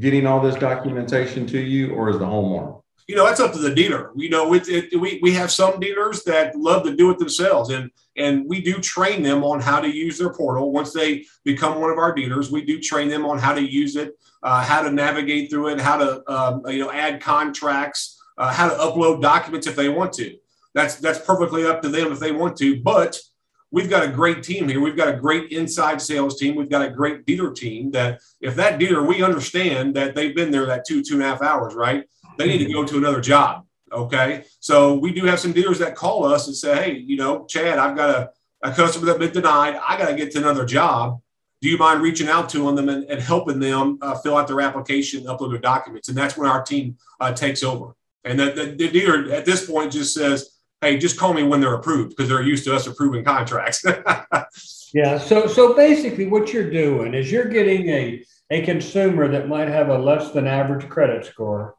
getting 0.00 0.26
all 0.26 0.40
this 0.40 0.56
documentation 0.56 1.46
to 1.46 1.60
you, 1.60 1.94
or 1.94 2.10
is 2.10 2.18
the 2.18 2.26
homeowner? 2.26 2.82
You 3.06 3.14
know 3.14 3.26
that's 3.26 3.40
up 3.40 3.52
to 3.52 3.58
the 3.58 3.74
dealer. 3.74 4.10
You 4.16 4.30
know 4.30 4.54
it, 4.54 4.68
it, 4.68 5.00
we, 5.00 5.18
we 5.22 5.32
have 5.32 5.50
some 5.50 5.78
dealers 5.80 6.24
that 6.24 6.56
love 6.56 6.84
to 6.84 6.96
do 6.96 7.10
it 7.10 7.18
themselves 7.18 7.70
and 7.70 7.90
and 8.16 8.48
we 8.48 8.60
do 8.60 8.74
train 8.74 9.22
them 9.22 9.42
on 9.42 9.60
how 9.60 9.80
to 9.80 9.88
use 9.88 10.18
their 10.18 10.32
portal. 10.32 10.72
Once 10.72 10.92
they 10.92 11.24
become 11.44 11.80
one 11.80 11.90
of 11.90 11.98
our 11.98 12.14
dealers 12.14 12.50
we 12.50 12.64
do 12.64 12.80
train 12.80 13.08
them 13.08 13.26
on 13.26 13.38
how 13.38 13.54
to 13.54 13.62
use 13.62 13.96
it 13.96 14.18
uh, 14.42 14.62
how 14.62 14.82
to 14.82 14.90
navigate 14.90 15.50
through 15.50 15.68
it 15.68 15.80
how 15.80 15.96
to 15.96 16.32
um, 16.32 16.62
you 16.66 16.80
know 16.80 16.90
add 16.90 17.20
contracts 17.20 18.20
uh, 18.38 18.52
how 18.52 18.68
to 18.68 18.74
upload 18.76 19.20
documents 19.20 19.66
if 19.66 19.76
they 19.76 19.88
want 19.88 20.12
to. 20.14 20.36
That's 20.74 20.96
that's 20.96 21.18
perfectly 21.18 21.66
up 21.66 21.82
to 21.82 21.88
them 21.88 22.12
if 22.12 22.18
they 22.18 22.32
want 22.32 22.56
to 22.58 22.80
but 22.82 23.18
we've 23.70 23.90
got 23.90 24.04
a 24.04 24.08
great 24.08 24.44
team 24.44 24.68
here. 24.68 24.80
We've 24.80 24.96
got 24.96 25.12
a 25.12 25.16
great 25.16 25.50
inside 25.50 26.00
sales 26.00 26.38
team. 26.38 26.54
We've 26.54 26.70
got 26.70 26.86
a 26.86 26.90
great 26.90 27.26
dealer 27.26 27.52
team 27.52 27.90
that 27.90 28.20
if 28.40 28.54
that 28.54 28.78
dealer 28.78 29.04
we 29.04 29.22
understand 29.22 29.96
that 29.96 30.14
they've 30.14 30.34
been 30.34 30.52
there 30.52 30.64
that 30.66 30.86
two 30.86 31.02
two 31.02 31.14
and 31.14 31.22
a 31.22 31.26
half 31.26 31.42
hours 31.42 31.74
right 31.74 32.04
they 32.36 32.46
need 32.46 32.64
to 32.66 32.72
go 32.72 32.84
to 32.84 32.96
another 32.96 33.20
job. 33.20 33.64
Okay. 33.92 34.44
So 34.60 34.94
we 34.94 35.12
do 35.12 35.24
have 35.26 35.38
some 35.38 35.52
dealers 35.52 35.78
that 35.78 35.94
call 35.94 36.24
us 36.24 36.46
and 36.46 36.56
say, 36.56 36.76
Hey, 36.76 36.98
you 36.98 37.16
know, 37.16 37.44
Chad, 37.46 37.78
I've 37.78 37.96
got 37.96 38.10
a, 38.10 38.30
a 38.62 38.72
customer 38.72 39.06
that's 39.06 39.18
been 39.18 39.32
denied. 39.32 39.76
I 39.76 39.96
got 39.98 40.08
to 40.08 40.16
get 40.16 40.32
to 40.32 40.38
another 40.38 40.64
job. 40.64 41.20
Do 41.60 41.68
you 41.68 41.78
mind 41.78 42.02
reaching 42.02 42.28
out 42.28 42.48
to 42.50 42.58
them 42.74 42.88
and, 42.88 43.04
and 43.04 43.20
helping 43.20 43.58
them 43.58 43.98
uh, 44.02 44.16
fill 44.16 44.36
out 44.36 44.48
their 44.48 44.60
application, 44.60 45.24
upload 45.24 45.50
their 45.50 45.60
documents? 45.60 46.08
And 46.08 46.16
that's 46.16 46.36
when 46.36 46.48
our 46.48 46.62
team 46.62 46.96
uh, 47.20 47.32
takes 47.32 47.62
over. 47.62 47.94
And 48.24 48.38
the, 48.38 48.46
the, 48.46 48.64
the 48.76 48.88
dealer 48.90 49.32
at 49.32 49.44
this 49.44 49.66
point 49.68 49.92
just 49.92 50.14
says, 50.14 50.50
Hey, 50.80 50.98
just 50.98 51.18
call 51.18 51.32
me 51.32 51.44
when 51.44 51.60
they're 51.60 51.74
approved 51.74 52.10
because 52.10 52.28
they're 52.28 52.42
used 52.42 52.64
to 52.64 52.74
us 52.74 52.86
approving 52.86 53.24
contracts. 53.24 53.84
Yeah, 54.94 55.18
so 55.18 55.48
so 55.48 55.74
basically 55.74 56.28
what 56.28 56.52
you're 56.52 56.70
doing 56.70 57.14
is 57.14 57.30
you're 57.30 57.48
getting 57.48 57.88
a 57.88 58.24
a 58.50 58.62
consumer 58.62 59.26
that 59.26 59.48
might 59.48 59.66
have 59.66 59.88
a 59.88 59.98
less 59.98 60.30
than 60.30 60.46
average 60.46 60.88
credit 60.88 61.26
score, 61.26 61.74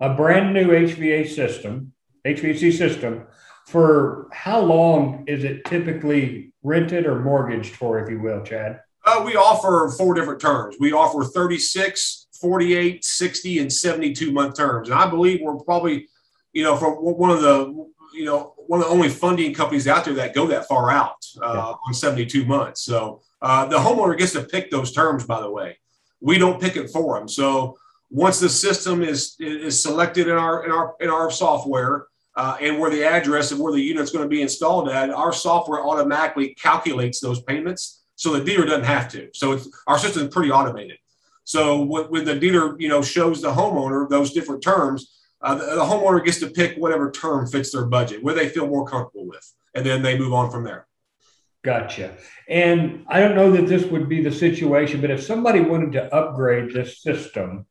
a 0.00 0.14
brand 0.14 0.54
new 0.54 0.68
HVA 0.68 1.28
system, 1.28 1.92
HVAC 2.26 2.72
system, 2.76 3.26
for 3.66 4.28
how 4.32 4.60
long 4.60 5.24
is 5.26 5.44
it 5.44 5.64
typically 5.66 6.52
rented 6.62 7.06
or 7.06 7.20
mortgaged 7.20 7.74
for, 7.76 7.98
if 8.00 8.10
you 8.10 8.20
will, 8.20 8.42
Chad? 8.42 8.80
Uh, 9.06 9.22
we 9.24 9.34
offer 9.36 9.92
four 9.96 10.14
different 10.14 10.40
terms. 10.40 10.76
We 10.80 10.92
offer 10.92 11.24
36, 11.24 12.28
48, 12.40 13.04
60, 13.04 13.58
and 13.60 13.72
72 13.72 14.32
month 14.32 14.56
terms. 14.56 14.88
And 14.88 14.98
I 14.98 15.08
believe 15.08 15.40
we're 15.42 15.56
probably, 15.56 16.08
you 16.52 16.62
know, 16.64 16.76
from 16.76 16.92
one 16.94 17.30
of 17.30 17.40
the, 17.40 17.86
you 18.14 18.24
know, 18.24 18.54
one 18.66 18.80
of 18.80 18.86
the 18.86 18.92
only 18.92 19.08
funding 19.08 19.54
companies 19.54 19.86
out 19.88 20.04
there 20.04 20.14
that 20.14 20.34
go 20.34 20.46
that 20.48 20.66
far 20.66 20.90
out 20.90 21.16
uh, 21.42 21.52
Yeah. 21.54 21.72
on 21.86 21.94
72 21.94 22.44
months. 22.44 22.82
So 22.82 23.22
uh, 23.40 23.66
the 23.66 23.78
homeowner 23.78 24.18
gets 24.18 24.32
to 24.32 24.42
pick 24.42 24.70
those 24.70 24.92
terms, 24.92 25.24
by 25.24 25.40
the 25.40 25.50
way. 25.50 25.78
We 26.20 26.36
don't 26.38 26.60
pick 26.60 26.76
it 26.76 26.90
for 26.90 27.18
them. 27.18 27.28
So 27.28 27.78
once 28.10 28.40
the 28.40 28.48
system 28.48 29.02
is 29.02 29.36
is 29.38 29.80
selected 29.80 30.26
in 30.26 30.36
our 30.36 30.64
in 30.64 30.72
our 30.72 30.96
in 31.00 31.08
our 31.08 31.30
software 31.30 32.06
uh, 32.36 32.56
and 32.60 32.78
where 32.78 32.90
the 32.90 33.04
address 33.04 33.52
of 33.52 33.60
where 33.60 33.72
the 33.72 33.80
unit's 33.80 34.10
going 34.10 34.24
to 34.24 34.28
be 34.28 34.42
installed 34.42 34.88
at, 34.88 35.10
our 35.10 35.32
software 35.32 35.84
automatically 35.84 36.54
calculates 36.54 37.20
those 37.20 37.42
payments, 37.42 38.02
so 38.16 38.32
the 38.32 38.44
dealer 38.44 38.64
doesn't 38.64 38.84
have 38.84 39.08
to. 39.12 39.28
So 39.32 39.52
it's 39.52 39.68
our 39.86 39.98
system 39.98 40.26
is 40.26 40.34
pretty 40.34 40.50
automated. 40.50 40.98
So 41.44 41.82
when, 41.82 42.04
when 42.04 42.24
the 42.24 42.38
dealer 42.38 42.78
you 42.80 42.88
know 42.88 43.02
shows 43.02 43.40
the 43.40 43.52
homeowner 43.52 44.08
those 44.08 44.32
different 44.32 44.62
terms, 44.62 45.20
uh, 45.40 45.54
the, 45.54 45.76
the 45.76 45.82
homeowner 45.82 46.24
gets 46.24 46.40
to 46.40 46.48
pick 46.48 46.76
whatever 46.76 47.10
term 47.12 47.46
fits 47.46 47.72
their 47.72 47.86
budget, 47.86 48.22
where 48.24 48.34
they 48.34 48.48
feel 48.48 48.66
more 48.66 48.86
comfortable 48.86 49.26
with, 49.26 49.54
and 49.74 49.86
then 49.86 50.02
they 50.02 50.18
move 50.18 50.32
on 50.32 50.50
from 50.50 50.64
there. 50.64 50.88
Gotcha. 51.62 52.16
And 52.48 53.04
I 53.06 53.20
don't 53.20 53.34
know 53.34 53.52
that 53.52 53.68
this 53.68 53.84
would 53.84 54.08
be 54.08 54.22
the 54.22 54.32
situation, 54.32 55.02
but 55.02 55.10
if 55.10 55.22
somebody 55.22 55.60
wanted 55.60 55.92
to 55.92 56.12
upgrade 56.14 56.72
this 56.72 57.02
system 57.02 57.66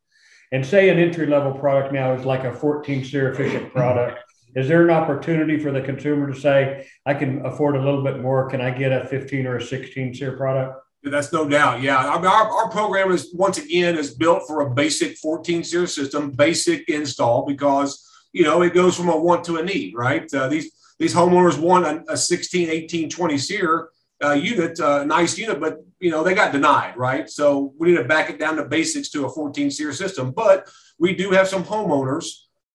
and 0.51 0.65
say 0.65 0.89
an 0.89 0.99
entry 0.99 1.27
level 1.27 1.53
product 1.53 1.93
now 1.93 2.13
is 2.13 2.25
like 2.25 2.43
a 2.43 2.53
14 2.53 3.03
SEER 3.03 3.31
efficient 3.31 3.71
product, 3.73 4.19
is 4.55 4.67
there 4.67 4.83
an 4.83 4.89
opportunity 4.89 5.59
for 5.59 5.71
the 5.71 5.81
consumer 5.81 6.31
to 6.31 6.39
say, 6.39 6.87
I 7.05 7.13
can 7.13 7.45
afford 7.45 7.75
a 7.75 7.83
little 7.83 8.03
bit 8.03 8.19
more? 8.19 8.49
Can 8.49 8.61
I 8.61 8.71
get 8.71 8.91
a 8.91 9.05
15 9.05 9.45
or 9.45 9.57
a 9.57 9.63
16 9.63 10.15
SEER 10.15 10.37
product? 10.37 10.83
That's 11.03 11.31
no 11.31 11.47
doubt. 11.47 11.81
Yeah. 11.81 11.97
I 11.97 12.17
mean, 12.17 12.25
our, 12.25 12.51
our 12.51 12.69
program 12.69 13.11
is 13.11 13.33
once 13.33 13.57
again 13.57 13.97
is 13.97 14.15
built 14.15 14.43
for 14.47 14.61
a 14.61 14.73
basic 14.73 15.17
14 15.17 15.63
SEER 15.63 15.87
system, 15.87 16.31
basic 16.31 16.89
install 16.89 17.45
because, 17.45 18.05
you 18.33 18.43
know, 18.43 18.63
it 18.63 18.73
goes 18.73 18.97
from 18.97 19.09
a 19.09 19.17
want 19.17 19.43
to 19.45 19.57
a 19.57 19.63
need, 19.63 19.93
right? 19.95 20.31
Uh, 20.33 20.49
these, 20.49 20.71
these 20.97 21.13
homeowners 21.13 21.59
want 21.59 21.85
a, 21.85 22.03
a 22.11 22.17
16, 22.17 22.69
18, 22.69 23.09
20 23.09 23.37
SEER 23.37 23.89
uh, 24.23 24.31
unit, 24.31 24.79
uh, 24.79 25.03
nice 25.05 25.37
unit, 25.37 25.59
but 25.59 25.79
you 25.99 26.11
know, 26.11 26.23
they 26.23 26.33
got 26.33 26.51
denied, 26.51 26.97
right? 26.97 27.29
So 27.29 27.73
we 27.77 27.89
need 27.89 27.97
to 27.97 28.03
back 28.03 28.29
it 28.29 28.39
down 28.39 28.55
to 28.57 28.65
basics 28.65 29.09
to 29.09 29.25
a 29.25 29.29
14 29.29 29.71
SEER 29.71 29.93
system. 29.93 30.31
But 30.31 30.69
we 30.97 31.15
do 31.15 31.31
have 31.31 31.47
some 31.47 31.63
homeowners 31.63 32.25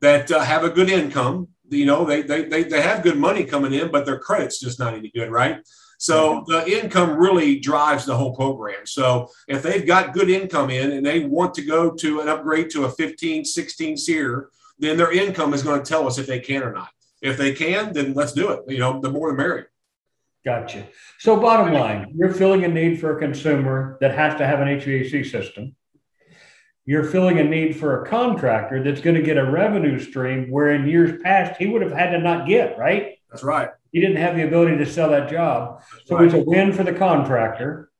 that 0.00 0.30
uh, 0.30 0.40
have 0.40 0.64
a 0.64 0.70
good 0.70 0.90
income. 0.90 1.48
You 1.68 1.86
know, 1.86 2.04
they, 2.04 2.22
they, 2.22 2.44
they, 2.44 2.64
they 2.64 2.82
have 2.82 3.02
good 3.02 3.16
money 3.16 3.44
coming 3.44 3.72
in, 3.72 3.90
but 3.90 4.04
their 4.04 4.18
credit's 4.18 4.60
just 4.60 4.78
not 4.78 4.94
any 4.94 5.10
good, 5.10 5.30
right? 5.30 5.58
So 5.98 6.44
the 6.46 6.70
income 6.70 7.16
really 7.16 7.58
drives 7.60 8.04
the 8.04 8.16
whole 8.16 8.34
program. 8.34 8.84
So 8.84 9.28
if 9.48 9.62
they've 9.62 9.86
got 9.86 10.12
good 10.12 10.28
income 10.28 10.68
in 10.68 10.92
and 10.92 11.06
they 11.06 11.24
want 11.24 11.54
to 11.54 11.62
go 11.62 11.90
to 11.92 12.20
an 12.20 12.28
upgrade 12.28 12.68
to 12.70 12.84
a 12.84 12.90
15, 12.90 13.44
16 13.44 13.96
SEER, 13.96 14.50
then 14.78 14.96
their 14.96 15.12
income 15.12 15.54
is 15.54 15.62
going 15.62 15.82
to 15.82 15.88
tell 15.88 16.06
us 16.06 16.18
if 16.18 16.26
they 16.26 16.40
can 16.40 16.62
or 16.62 16.72
not. 16.72 16.90
If 17.22 17.38
they 17.38 17.54
can, 17.54 17.92
then 17.92 18.12
let's 18.12 18.32
do 18.32 18.50
it. 18.50 18.60
You 18.68 18.78
know, 18.78 19.00
the 19.00 19.10
more 19.10 19.30
the 19.30 19.38
merrier. 19.38 19.70
Gotcha. 20.44 20.86
So 21.18 21.40
bottom 21.40 21.72
line, 21.72 22.12
you're 22.16 22.32
filling 22.32 22.64
a 22.64 22.68
need 22.68 23.00
for 23.00 23.16
a 23.16 23.18
consumer 23.18 23.96
that 24.00 24.14
has 24.14 24.36
to 24.36 24.46
have 24.46 24.60
an 24.60 24.68
HVAC 24.68 25.30
system. 25.30 25.74
You're 26.84 27.04
filling 27.04 27.38
a 27.38 27.44
need 27.44 27.76
for 27.76 28.02
a 28.02 28.08
contractor 28.08 28.82
that's 28.82 29.00
going 29.00 29.16
to 29.16 29.22
get 29.22 29.38
a 29.38 29.50
revenue 29.50 29.98
stream 29.98 30.50
where 30.50 30.74
in 30.74 30.86
years 30.86 31.22
past 31.22 31.58
he 31.58 31.66
would 31.66 31.80
have 31.80 31.92
had 31.92 32.10
to 32.10 32.18
not 32.18 32.46
get, 32.46 32.76
right? 32.76 33.12
That's 33.30 33.42
right 33.42 33.70
he 33.94 34.00
didn't 34.00 34.16
have 34.16 34.34
the 34.34 34.44
ability 34.44 34.76
to 34.76 34.86
sell 34.86 35.10
that 35.10 35.30
job. 35.30 35.80
So 36.04 36.16
right. 36.16 36.24
it's 36.24 36.34
a 36.34 36.40
win 36.40 36.72
for 36.72 36.82
the 36.82 36.92
contractor. 36.92 37.90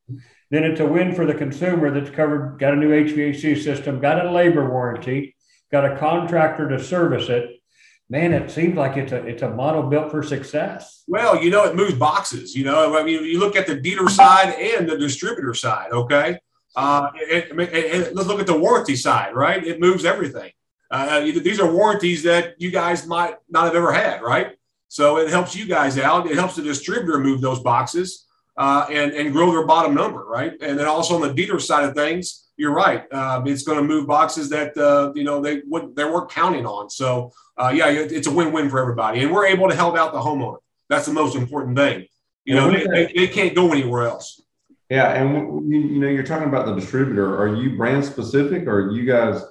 Then 0.51 0.65
it's 0.65 0.81
a 0.81 0.87
win 0.87 1.15
for 1.15 1.25
the 1.25 1.35
consumer 1.35 1.93
that's 1.93 2.11
covered, 2.11 2.59
got 2.59 2.75
a 2.75 2.77
new 2.77 2.91
HVAC 2.91 3.63
system, 3.63 4.01
got 4.01 4.27
a 4.27 4.31
labor 4.31 4.69
warranty, 4.69 5.37
got 5.71 5.85
a 5.85 5.97
contractor 5.97 6.69
to 6.69 6.83
service 6.83 7.29
it. 7.29 7.63
Man, 8.11 8.35
it 8.35 8.51
seems 8.51 8.77
like 8.77 8.99
it's 8.99 9.13
a 9.13 9.25
it's 9.25 9.43
a 9.43 9.49
model 9.49 9.83
built 9.83 10.11
for 10.11 10.23
success. 10.23 11.05
Well, 11.09 11.43
you 11.43 11.51
know, 11.51 11.65
it 11.65 11.75
moves 11.75 11.95
boxes. 11.95 12.55
You 12.55 12.65
know, 12.65 12.99
I 12.99 13.03
mean, 13.03 13.25
you 13.25 13.41
look 13.41 13.57
at 13.57 13.67
the 13.67 13.77
dealer 13.77 14.11
side 14.11 14.55
and 14.55 14.89
the 14.89 14.99
distributor 14.99 15.55
side. 15.55 15.91
Okay, 15.91 16.39
uh, 16.77 17.09
let's 17.31 18.29
look 18.29 18.41
at 18.41 18.47
the 18.47 18.59
warranty 18.59 18.97
side. 18.97 19.35
Right, 19.35 19.65
it 19.67 19.81
moves 19.81 20.05
everything. 20.05 20.53
Uh, 20.91 21.21
these 21.21 21.59
are 21.59 21.73
warranties 21.73 22.23
that 22.25 22.61
you 22.61 22.71
guys 22.71 23.07
might 23.07 23.37
not 23.49 23.65
have 23.65 23.75
ever 23.75 23.93
had. 23.93 24.21
Right, 24.21 24.57
so 24.89 25.17
it 25.17 25.31
helps 25.31 25.57
you 25.57 25.67
guys 25.67 25.99
out. 25.99 26.31
It 26.31 26.37
helps 26.37 26.57
the 26.57 26.63
distributor 26.63 27.19
move 27.19 27.41
those 27.41 27.61
boxes 27.61 28.27
uh, 28.57 28.87
and, 28.91 29.13
and 29.13 29.33
grow 29.33 29.51
their 29.51 29.67
bottom 29.67 29.95
number, 29.95 30.25
right? 30.25 30.53
And 30.61 30.79
then 30.79 30.87
also 30.87 31.15
on 31.15 31.23
the 31.23 31.33
dealer 31.33 31.59
side 31.59 31.85
of 31.85 31.95
things, 31.95 32.44
you're 32.57 32.75
right. 32.75 33.13
Um, 33.13 33.47
it's 33.47 33.63
going 33.63 33.79
to 33.79 33.85
move 33.85 34.07
boxes 34.07 34.49
that 34.51 34.77
uh, 34.77 35.13
you 35.15 35.25
know 35.25 35.41
they 35.41 35.63
they 35.95 36.05
weren't 36.05 36.31
counting 36.31 36.67
on. 36.67 36.91
So 36.91 37.33
uh, 37.57 37.73
yeah, 37.75 37.89
it's 37.89 38.27
a 38.27 38.31
win-win 38.31 38.71
for 38.71 38.81
everybody, 38.81 39.23
and 39.23 39.33
we're 39.33 39.47
able 39.47 39.69
to 39.69 39.75
help 39.75 39.97
out 39.97 40.13
the 40.13 40.21
homeowner. 40.21 40.59
That's 40.89 41.07
the 41.07 41.13
most 41.13 41.37
important 41.37 41.77
thing. 41.77 42.07
You 42.45 42.55
know, 42.55 42.71
they, 42.71 42.87
they, 42.87 43.13
they, 43.17 43.27
can't 43.27 43.55
go 43.55 43.73
anywhere 43.73 44.03
else. 44.03 44.43
Yeah, 44.91 45.15
and 45.15 45.73
you, 45.73 45.81
you 45.81 45.99
know, 45.99 46.09
you're 46.09 46.25
talking 46.25 46.49
about 46.49 46.67
the 46.67 46.75
distributor. 46.75 47.41
Are 47.41 47.57
you 47.57 47.77
brand 47.77 48.05
specific, 48.05 48.67
or 48.67 48.91
you 48.91 49.07
guys 49.07 49.43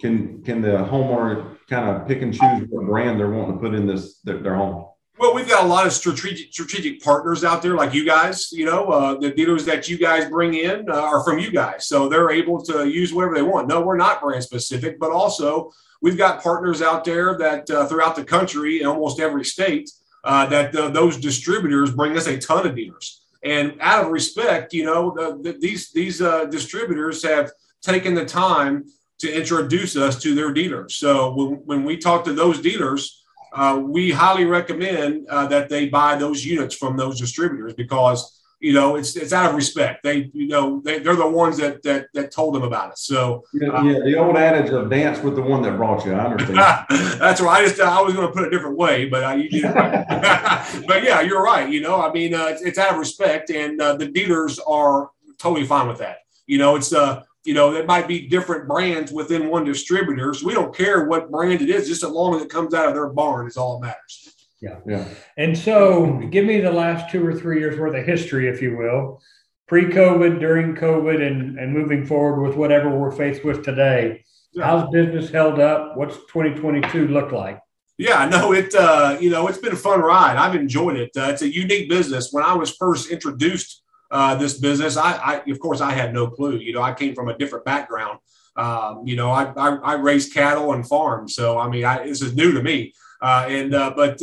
can 0.00 0.42
can 0.42 0.62
the 0.62 0.78
homeowner 0.78 1.58
kind 1.68 1.88
of 1.88 2.08
pick 2.08 2.22
and 2.22 2.32
choose 2.32 2.66
what 2.70 2.86
brand 2.86 3.20
they're 3.20 3.30
wanting 3.30 3.54
to 3.54 3.60
put 3.60 3.74
in 3.74 3.86
this 3.86 4.20
their, 4.20 4.38
their 4.38 4.54
home? 4.54 4.86
Well, 5.18 5.34
we've 5.34 5.48
got 5.48 5.64
a 5.64 5.66
lot 5.66 5.84
of 5.84 5.92
strategic 5.92 6.52
strategic 6.52 7.02
partners 7.02 7.42
out 7.42 7.60
there, 7.60 7.74
like 7.74 7.92
you 7.92 8.04
guys. 8.04 8.52
You 8.52 8.66
know, 8.66 8.84
uh, 8.86 9.18
the 9.18 9.30
dealers 9.30 9.64
that 9.64 9.88
you 9.88 9.98
guys 9.98 10.28
bring 10.28 10.54
in 10.54 10.88
uh, 10.88 10.94
are 10.94 11.24
from 11.24 11.40
you 11.40 11.50
guys, 11.50 11.88
so 11.88 12.08
they're 12.08 12.30
able 12.30 12.62
to 12.64 12.88
use 12.88 13.12
whatever 13.12 13.34
they 13.34 13.42
want. 13.42 13.66
No, 13.66 13.80
we're 13.80 13.96
not 13.96 14.20
brand 14.20 14.44
specific, 14.44 15.00
but 15.00 15.10
also 15.10 15.72
we've 16.00 16.16
got 16.16 16.40
partners 16.40 16.82
out 16.82 17.04
there 17.04 17.36
that 17.38 17.68
uh, 17.68 17.86
throughout 17.86 18.14
the 18.14 18.24
country 18.24 18.80
in 18.80 18.86
almost 18.86 19.18
every 19.18 19.44
state 19.44 19.90
uh, 20.22 20.46
that 20.46 20.72
those 20.72 21.16
distributors 21.16 21.90
bring 21.90 22.16
us 22.16 22.28
a 22.28 22.38
ton 22.38 22.64
of 22.66 22.76
dealers. 22.76 23.22
And 23.42 23.76
out 23.80 24.04
of 24.04 24.12
respect, 24.12 24.72
you 24.72 24.84
know, 24.84 25.12
the, 25.16 25.38
the, 25.42 25.58
these 25.58 25.90
these 25.90 26.22
uh, 26.22 26.44
distributors 26.44 27.24
have 27.24 27.50
taken 27.82 28.14
the 28.14 28.24
time 28.24 28.84
to 29.18 29.32
introduce 29.32 29.96
us 29.96 30.22
to 30.22 30.36
their 30.36 30.52
dealers. 30.52 30.94
So 30.94 31.34
when, 31.34 31.48
when 31.64 31.84
we 31.84 31.96
talk 31.96 32.24
to 32.24 32.32
those 32.32 32.60
dealers, 32.60 33.24
uh, 33.52 33.80
we 33.82 34.10
highly 34.10 34.44
recommend 34.44 35.26
uh, 35.28 35.46
that 35.46 35.68
they 35.68 35.88
buy 35.88 36.16
those 36.16 36.44
units 36.44 36.74
from 36.74 36.96
those 36.96 37.18
distributors 37.18 37.74
because 37.74 38.34
you 38.60 38.72
know 38.72 38.96
it's 38.96 39.16
it's 39.16 39.32
out 39.32 39.50
of 39.50 39.56
respect. 39.56 40.02
They 40.02 40.30
you 40.32 40.48
know 40.48 40.80
they, 40.84 40.98
they're 40.98 41.16
the 41.16 41.28
ones 41.28 41.56
that 41.58 41.82
that 41.84 42.08
that 42.14 42.32
told 42.32 42.54
them 42.54 42.62
about 42.62 42.90
it. 42.90 42.98
So 42.98 43.44
yeah, 43.54 43.68
uh, 43.68 43.82
yeah 43.82 44.00
the 44.04 44.16
old 44.16 44.36
adage 44.36 44.70
of 44.70 44.90
dance 44.90 45.20
with 45.20 45.36
the 45.36 45.42
one 45.42 45.62
that 45.62 45.76
brought 45.76 46.04
you. 46.04 46.12
I 46.12 46.26
understand. 46.26 46.58
that's 47.20 47.40
right. 47.40 47.62
I 47.62 47.66
just 47.66 47.80
I 47.80 48.02
was 48.02 48.14
going 48.14 48.26
to 48.26 48.32
put 48.32 48.42
it 48.44 48.48
a 48.48 48.50
different 48.50 48.76
way, 48.76 49.08
but 49.08 49.24
uh, 49.24 49.34
you 49.34 49.48
did. 49.48 49.62
but 49.74 51.02
yeah, 51.04 51.20
you're 51.20 51.42
right. 51.42 51.68
You 51.68 51.80
know, 51.80 52.00
I 52.00 52.12
mean, 52.12 52.34
uh, 52.34 52.46
it's, 52.46 52.62
it's, 52.62 52.78
out 52.78 52.92
of 52.92 52.98
respect, 52.98 53.50
and 53.50 53.80
uh, 53.80 53.94
the 53.94 54.08
dealers 54.08 54.58
are 54.58 55.10
totally 55.38 55.66
fine 55.66 55.88
with 55.88 55.98
that. 55.98 56.18
You 56.46 56.58
know, 56.58 56.76
it's 56.76 56.92
uh 56.92 57.22
you 57.48 57.54
know, 57.54 57.74
it 57.74 57.86
might 57.86 58.06
be 58.06 58.28
different 58.28 58.68
brands 58.68 59.10
within 59.10 59.48
one 59.48 59.64
distributor. 59.64 60.34
So 60.34 60.46
we 60.46 60.52
don't 60.52 60.76
care 60.76 61.06
what 61.06 61.30
brand 61.30 61.62
it 61.62 61.70
is, 61.70 61.88
just 61.88 62.02
as 62.02 62.10
long 62.10 62.36
as 62.36 62.42
it 62.42 62.50
comes 62.50 62.74
out 62.74 62.88
of 62.88 62.94
their 62.94 63.08
barn 63.08 63.46
is 63.46 63.56
all 63.56 63.80
that 63.80 63.86
matters. 63.86 64.34
Yeah. 64.60 64.80
Yeah. 64.86 65.08
And 65.38 65.56
so 65.56 66.20
give 66.30 66.44
me 66.44 66.60
the 66.60 66.70
last 66.70 67.10
two 67.10 67.26
or 67.26 67.34
three 67.34 67.58
years 67.58 67.80
worth 67.80 67.96
of 67.96 68.04
history, 68.04 68.48
if 68.48 68.60
you 68.60 68.76
will, 68.76 69.22
pre-COVID, 69.66 70.40
during 70.40 70.74
COVID, 70.74 71.26
and, 71.26 71.58
and 71.58 71.72
moving 71.72 72.04
forward 72.04 72.46
with 72.46 72.54
whatever 72.54 72.90
we're 72.90 73.12
faced 73.12 73.46
with 73.46 73.64
today. 73.64 74.26
Yeah. 74.52 74.66
How's 74.66 74.90
business 74.90 75.30
held 75.30 75.58
up? 75.58 75.96
What's 75.96 76.16
2022 76.16 77.08
look 77.08 77.32
like? 77.32 77.60
Yeah, 77.96 78.28
no, 78.28 78.52
it 78.52 78.74
uh, 78.74 79.16
you 79.18 79.30
know, 79.30 79.48
it's 79.48 79.58
been 79.58 79.72
a 79.72 79.76
fun 79.76 80.00
ride. 80.00 80.36
I've 80.36 80.54
enjoyed 80.54 80.96
it. 80.96 81.12
Uh, 81.16 81.30
it's 81.30 81.42
a 81.42 81.52
unique 81.52 81.88
business. 81.88 82.28
When 82.30 82.44
I 82.44 82.52
was 82.52 82.76
first 82.76 83.10
introduced 83.10 83.82
uh, 84.10 84.34
this 84.36 84.58
business. 84.58 84.96
I, 84.96 85.12
I, 85.12 85.50
of 85.50 85.58
course, 85.60 85.80
I 85.80 85.92
had 85.92 86.14
no 86.14 86.28
clue. 86.28 86.56
You 86.56 86.72
know, 86.72 86.82
I 86.82 86.92
came 86.94 87.14
from 87.14 87.28
a 87.28 87.36
different 87.36 87.64
background. 87.64 88.18
Um, 88.56 89.02
you 89.06 89.16
know, 89.16 89.30
I, 89.30 89.52
I, 89.56 89.76
I, 89.76 89.92
raised 89.94 90.34
cattle 90.34 90.72
and 90.72 90.84
farmed, 90.86 91.30
so 91.30 91.58
I 91.58 91.68
mean, 91.68 91.84
I, 91.84 92.04
this 92.04 92.22
is 92.22 92.34
new 92.34 92.50
to 92.52 92.62
me. 92.62 92.92
Uh, 93.20 93.46
and 93.48 93.74
uh, 93.74 93.92
but 93.94 94.20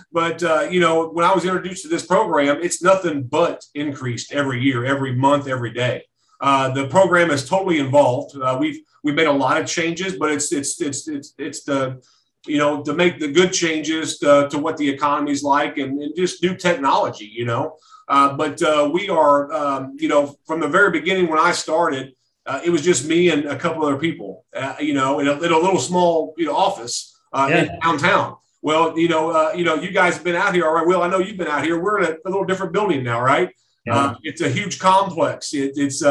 but 0.12 0.42
uh, 0.42 0.68
you 0.70 0.80
know, 0.80 1.08
when 1.08 1.24
I 1.24 1.32
was 1.34 1.44
introduced 1.44 1.82
to 1.82 1.88
this 1.88 2.04
program, 2.04 2.58
it's 2.60 2.82
nothing 2.82 3.22
but 3.22 3.64
increased 3.74 4.32
every 4.32 4.60
year, 4.60 4.84
every 4.84 5.14
month, 5.14 5.46
every 5.46 5.72
day. 5.72 6.04
Uh, 6.40 6.70
the 6.70 6.86
program 6.88 7.30
is 7.30 7.48
totally 7.48 7.78
involved. 7.78 8.36
Uh, 8.36 8.56
we've 8.60 8.80
we've 9.02 9.14
made 9.14 9.26
a 9.26 9.32
lot 9.32 9.60
of 9.60 9.66
changes, 9.66 10.16
but 10.16 10.30
it's 10.30 10.52
it's 10.52 10.80
it's 10.80 11.08
it's 11.08 11.34
it's 11.38 11.62
the 11.64 12.00
you 12.46 12.58
know 12.58 12.82
to 12.82 12.94
make 12.94 13.18
the 13.18 13.30
good 13.30 13.52
changes 13.52 14.18
to, 14.18 14.48
to 14.50 14.58
what 14.58 14.76
the 14.76 14.88
economy 14.88 15.32
is 15.32 15.42
like 15.42 15.78
and, 15.78 16.00
and 16.00 16.14
just 16.16 16.42
new 16.42 16.54
technology. 16.54 17.26
You 17.26 17.44
know, 17.44 17.76
uh, 18.08 18.34
but 18.34 18.60
uh, 18.62 18.88
we 18.92 19.08
are, 19.08 19.52
um, 19.52 19.96
you 19.98 20.08
know, 20.08 20.34
from 20.46 20.60
the 20.60 20.68
very 20.68 20.90
beginning 20.90 21.28
when 21.28 21.38
I 21.38 21.52
started, 21.52 22.14
uh, 22.46 22.60
it 22.64 22.70
was 22.70 22.82
just 22.82 23.06
me 23.06 23.28
and 23.28 23.44
a 23.44 23.56
couple 23.56 23.84
other 23.84 23.98
people, 23.98 24.46
uh, 24.56 24.74
you 24.80 24.94
know, 24.94 25.20
in 25.20 25.28
a, 25.28 25.32
in 25.32 25.52
a, 25.52 25.58
little 25.58 25.78
small, 25.78 26.34
you 26.38 26.46
know, 26.46 26.56
office 26.56 27.14
uh, 27.34 27.46
yeah. 27.50 27.64
in 27.64 27.80
downtown. 27.80 28.36
Well, 28.62 28.98
you 28.98 29.08
know, 29.08 29.52
you 29.52 29.64
know, 29.64 29.74
you 29.74 29.92
guys 29.92 30.14
have 30.14 30.24
been 30.24 30.34
out 30.34 30.54
here, 30.54 30.66
all 30.66 30.72
right. 30.72 30.86
Will, 30.86 31.02
I 31.02 31.08
know 31.08 31.18
you've 31.18 31.36
been 31.36 31.46
out 31.46 31.62
here. 31.62 31.80
We're 31.80 32.00
in 32.00 32.06
a, 32.06 32.16
a 32.24 32.28
little 32.28 32.44
different 32.44 32.72
building 32.72 33.04
now, 33.04 33.20
right? 33.20 33.50
Yeah. 33.86 34.16
it's 34.22 34.42
a 34.42 34.48
huge 34.50 34.78
complex. 34.78 35.54
It, 35.54 35.72
it's 35.76 36.02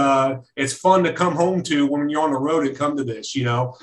it's 0.55 0.73
fun 0.73 1.03
to 1.03 1.13
come 1.13 1.35
home 1.35 1.61
to 1.63 1.85
when 1.87 2.09
you're 2.09 2.23
on 2.23 2.31
the 2.31 2.39
road 2.39 2.65
and 2.65 2.75
come 2.75 2.95
to 2.97 3.03
this, 3.03 3.35
you 3.35 3.43
know. 3.43 3.75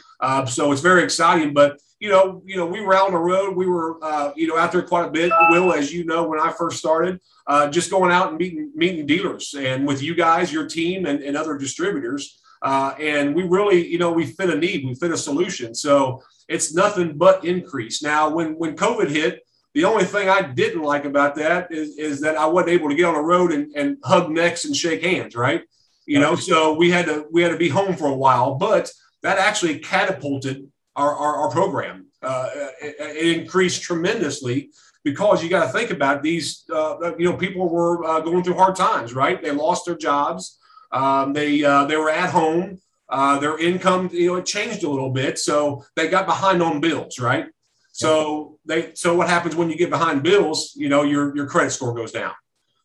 so 0.47 0.73
it's 0.73 0.81
very 0.81 1.03
exciting. 1.05 1.53
But 1.53 1.79
you 2.05 2.11
know, 2.11 2.43
you 2.45 2.59
know, 2.59 2.67
we 2.67 2.83
were 2.83 2.93
out 2.93 3.07
on 3.07 3.15
the 3.15 3.19
road. 3.19 3.57
We 3.57 3.67
were, 3.67 3.97
uh, 4.05 4.33
you 4.37 4.47
know, 4.47 4.59
out 4.59 4.73
there 4.73 4.83
quite 4.83 5.07
a 5.07 5.11
bit. 5.11 5.33
Will, 5.49 5.73
as 5.73 5.91
you 5.91 6.05
know, 6.05 6.25
when 6.25 6.39
I 6.39 6.53
first 6.53 6.77
started, 6.77 7.19
uh, 7.47 7.71
just 7.71 7.91
going 7.91 8.13
out 8.13 8.29
and 8.29 8.37
meeting 8.37 8.71
meeting 8.75 9.07
dealers 9.07 9.55
and 9.55 9.87
with 9.87 10.03
you 10.03 10.15
guys, 10.15 10.53
your 10.53 10.69
team, 10.69 11.07
and, 11.07 11.23
and 11.23 11.35
other 11.35 11.57
distributors. 11.57 12.39
Uh, 12.61 12.95
and 13.01 13.35
we 13.35 13.45
really, 13.45 13.87
you 13.87 13.97
know, 13.97 14.13
we 14.13 14.27
fit 14.27 14.51
a 14.51 14.55
need, 14.55 14.85
we 14.85 14.95
fit 14.95 15.13
a 15.13 15.17
solution. 15.17 15.75
So 15.75 16.23
it's 16.47 16.75
nothing 16.75 17.17
but 17.17 17.43
increase. 17.43 18.03
Now, 18.03 18.29
when 18.29 18.59
when 18.59 18.77
COVID 18.77 19.09
hit, 19.09 19.41
the 19.73 19.87
only 19.87 20.05
thing 20.05 20.29
I 20.29 20.43
didn't 20.43 20.83
like 20.83 21.07
about 21.07 21.37
that 21.37 21.73
is, 21.73 21.97
is 21.97 22.21
that 22.21 22.37
I 22.37 22.45
wasn't 22.45 22.73
able 22.73 22.91
to 22.91 22.95
get 22.95 23.07
on 23.07 23.15
the 23.15 23.21
road 23.21 23.51
and, 23.51 23.75
and 23.75 23.97
hug 24.05 24.31
necks 24.31 24.67
and 24.67 24.77
shake 24.77 25.03
hands, 25.03 25.35
right? 25.35 25.63
You 26.05 26.21
know, 26.21 26.37
so 26.37 26.75
we 26.75 26.91
had 26.91 27.07
to 27.07 27.25
we 27.33 27.41
had 27.41 27.53
to 27.53 27.57
be 27.57 27.71
home 27.71 27.97
for 27.97 28.09
a 28.09 28.15
while, 28.25 28.57
but 28.57 28.93
that 29.23 29.39
actually 29.39 29.79
catapulted 29.79 30.71
our, 30.97 31.15
our, 31.15 31.37
our 31.37 31.51
program. 31.51 32.07
Uh, 32.23 32.49
it, 32.81 32.97
it, 32.99 33.39
increased 33.39 33.83
tremendously 33.83 34.71
because 35.03 35.43
you 35.43 35.51
got 35.51 35.67
to 35.67 35.73
think 35.73 35.91
about 35.91 36.23
these. 36.23 36.65
Uh, 36.73 37.15
you 37.19 37.31
know, 37.31 37.37
people 37.37 37.69
were 37.69 38.05
uh, 38.05 38.21
going 38.21 38.43
through 38.43 38.55
hard 38.55 38.75
times, 38.75 39.13
right? 39.13 39.43
They 39.43 39.51
lost 39.51 39.85
their 39.85 39.97
jobs. 39.97 40.59
Um, 40.91 41.33
they 41.33 41.63
uh, 41.63 41.85
they 41.85 41.97
were 41.97 42.11
at 42.11 42.31
home. 42.31 42.81
Uh, 43.09 43.39
their 43.39 43.59
income, 43.59 44.09
you 44.13 44.29
know, 44.29 44.37
it 44.37 44.47
changed 44.47 44.83
a 44.83 44.89
little 44.89 45.11
bit, 45.11 45.39
so 45.39 45.85
they 45.95 46.09
got 46.09 46.25
behind 46.25 46.63
on 46.63 46.81
bills, 46.81 47.19
right? 47.19 47.47
So 47.93 48.59
they 48.65 48.93
so 48.95 49.15
what 49.15 49.29
happens 49.29 49.55
when 49.55 49.69
you 49.71 49.77
get 49.77 49.91
behind 49.91 50.23
bills? 50.23 50.73
You 50.75 50.89
know, 50.89 51.03
your 51.03 51.37
your 51.37 51.47
credit 51.47 51.71
score 51.71 51.95
goes 51.95 52.13
down. 52.13 52.33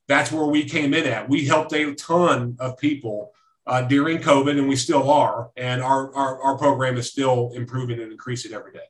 that's 0.07 0.31
where 0.31 0.45
we 0.45 0.65
came 0.65 0.93
in 0.93 1.05
at. 1.05 1.29
We 1.29 1.45
helped 1.45 1.71
a 1.73 1.93
ton 1.95 2.57
of 2.59 2.77
people 2.77 3.31
uh, 3.69 3.83
during 3.83 4.17
COVID, 4.17 4.57
and 4.57 4.67
we 4.67 4.75
still 4.75 5.09
are. 5.11 5.51
And 5.55 5.81
our, 5.81 6.13
our, 6.15 6.41
our 6.41 6.57
program 6.57 6.97
is 6.97 7.09
still 7.09 7.51
improving 7.53 8.01
and 8.01 8.11
increasing 8.11 8.51
every 8.51 8.73
day. 8.73 8.87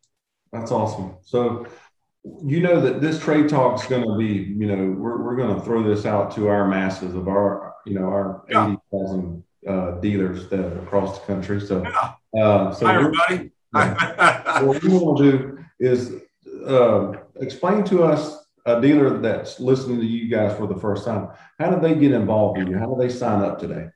That's 0.54 0.72
awesome. 0.72 1.18
So, 1.22 1.68
you 2.44 2.62
know 2.62 2.82
that 2.82 3.02
this 3.02 3.20
trade 3.20 3.50
talk 3.50 3.82
is 3.82 3.88
going 3.88 4.04
to 4.04 4.18
be, 4.18 4.26
you 4.58 4.68
know, 4.68 4.92
we're, 4.98 5.22
we're 5.22 5.36
going 5.36 5.54
to 5.54 5.62
throw 5.62 5.84
this 5.84 6.06
out 6.06 6.34
to 6.36 6.48
our 6.48 6.68
masses 6.68 7.14
of 7.14 7.28
our, 7.28 7.76
you 7.86 7.94
know, 7.94 8.06
our 8.06 8.44
yeah. 8.50 8.76
80,000 8.94 9.44
uh, 9.68 9.92
dealers 10.00 10.48
that 10.50 10.60
are 10.60 10.80
across 10.80 11.20
the 11.20 11.26
country. 11.26 11.60
So, 11.60 11.84
yeah. 11.84 12.42
uh, 12.42 12.74
so 12.74 12.86
hi, 12.86 12.96
everybody. 12.96 13.52
Yeah. 13.76 14.62
what 14.64 14.82
we 14.82 14.90
want 14.90 15.18
to 15.20 15.32
do 15.32 15.66
is 15.80 16.14
uh, 16.66 17.14
explain 17.40 17.84
to 17.86 18.04
us 18.04 18.46
a 18.66 18.82
dealer 18.82 19.18
that's 19.20 19.60
listening 19.60 20.00
to 20.00 20.06
you 20.06 20.30
guys 20.30 20.58
for 20.58 20.68
the 20.68 20.76
first 20.76 21.06
time. 21.06 21.30
How 21.60 21.70
do 21.70 21.80
they 21.82 22.00
get 22.00 22.12
involved 22.14 22.60
with 22.60 22.70
you? 22.70 22.78
How 22.78 22.88
do 22.88 22.96
they 22.98 23.10
sign 23.10 23.42
up 23.42 23.60
today? 23.60 23.90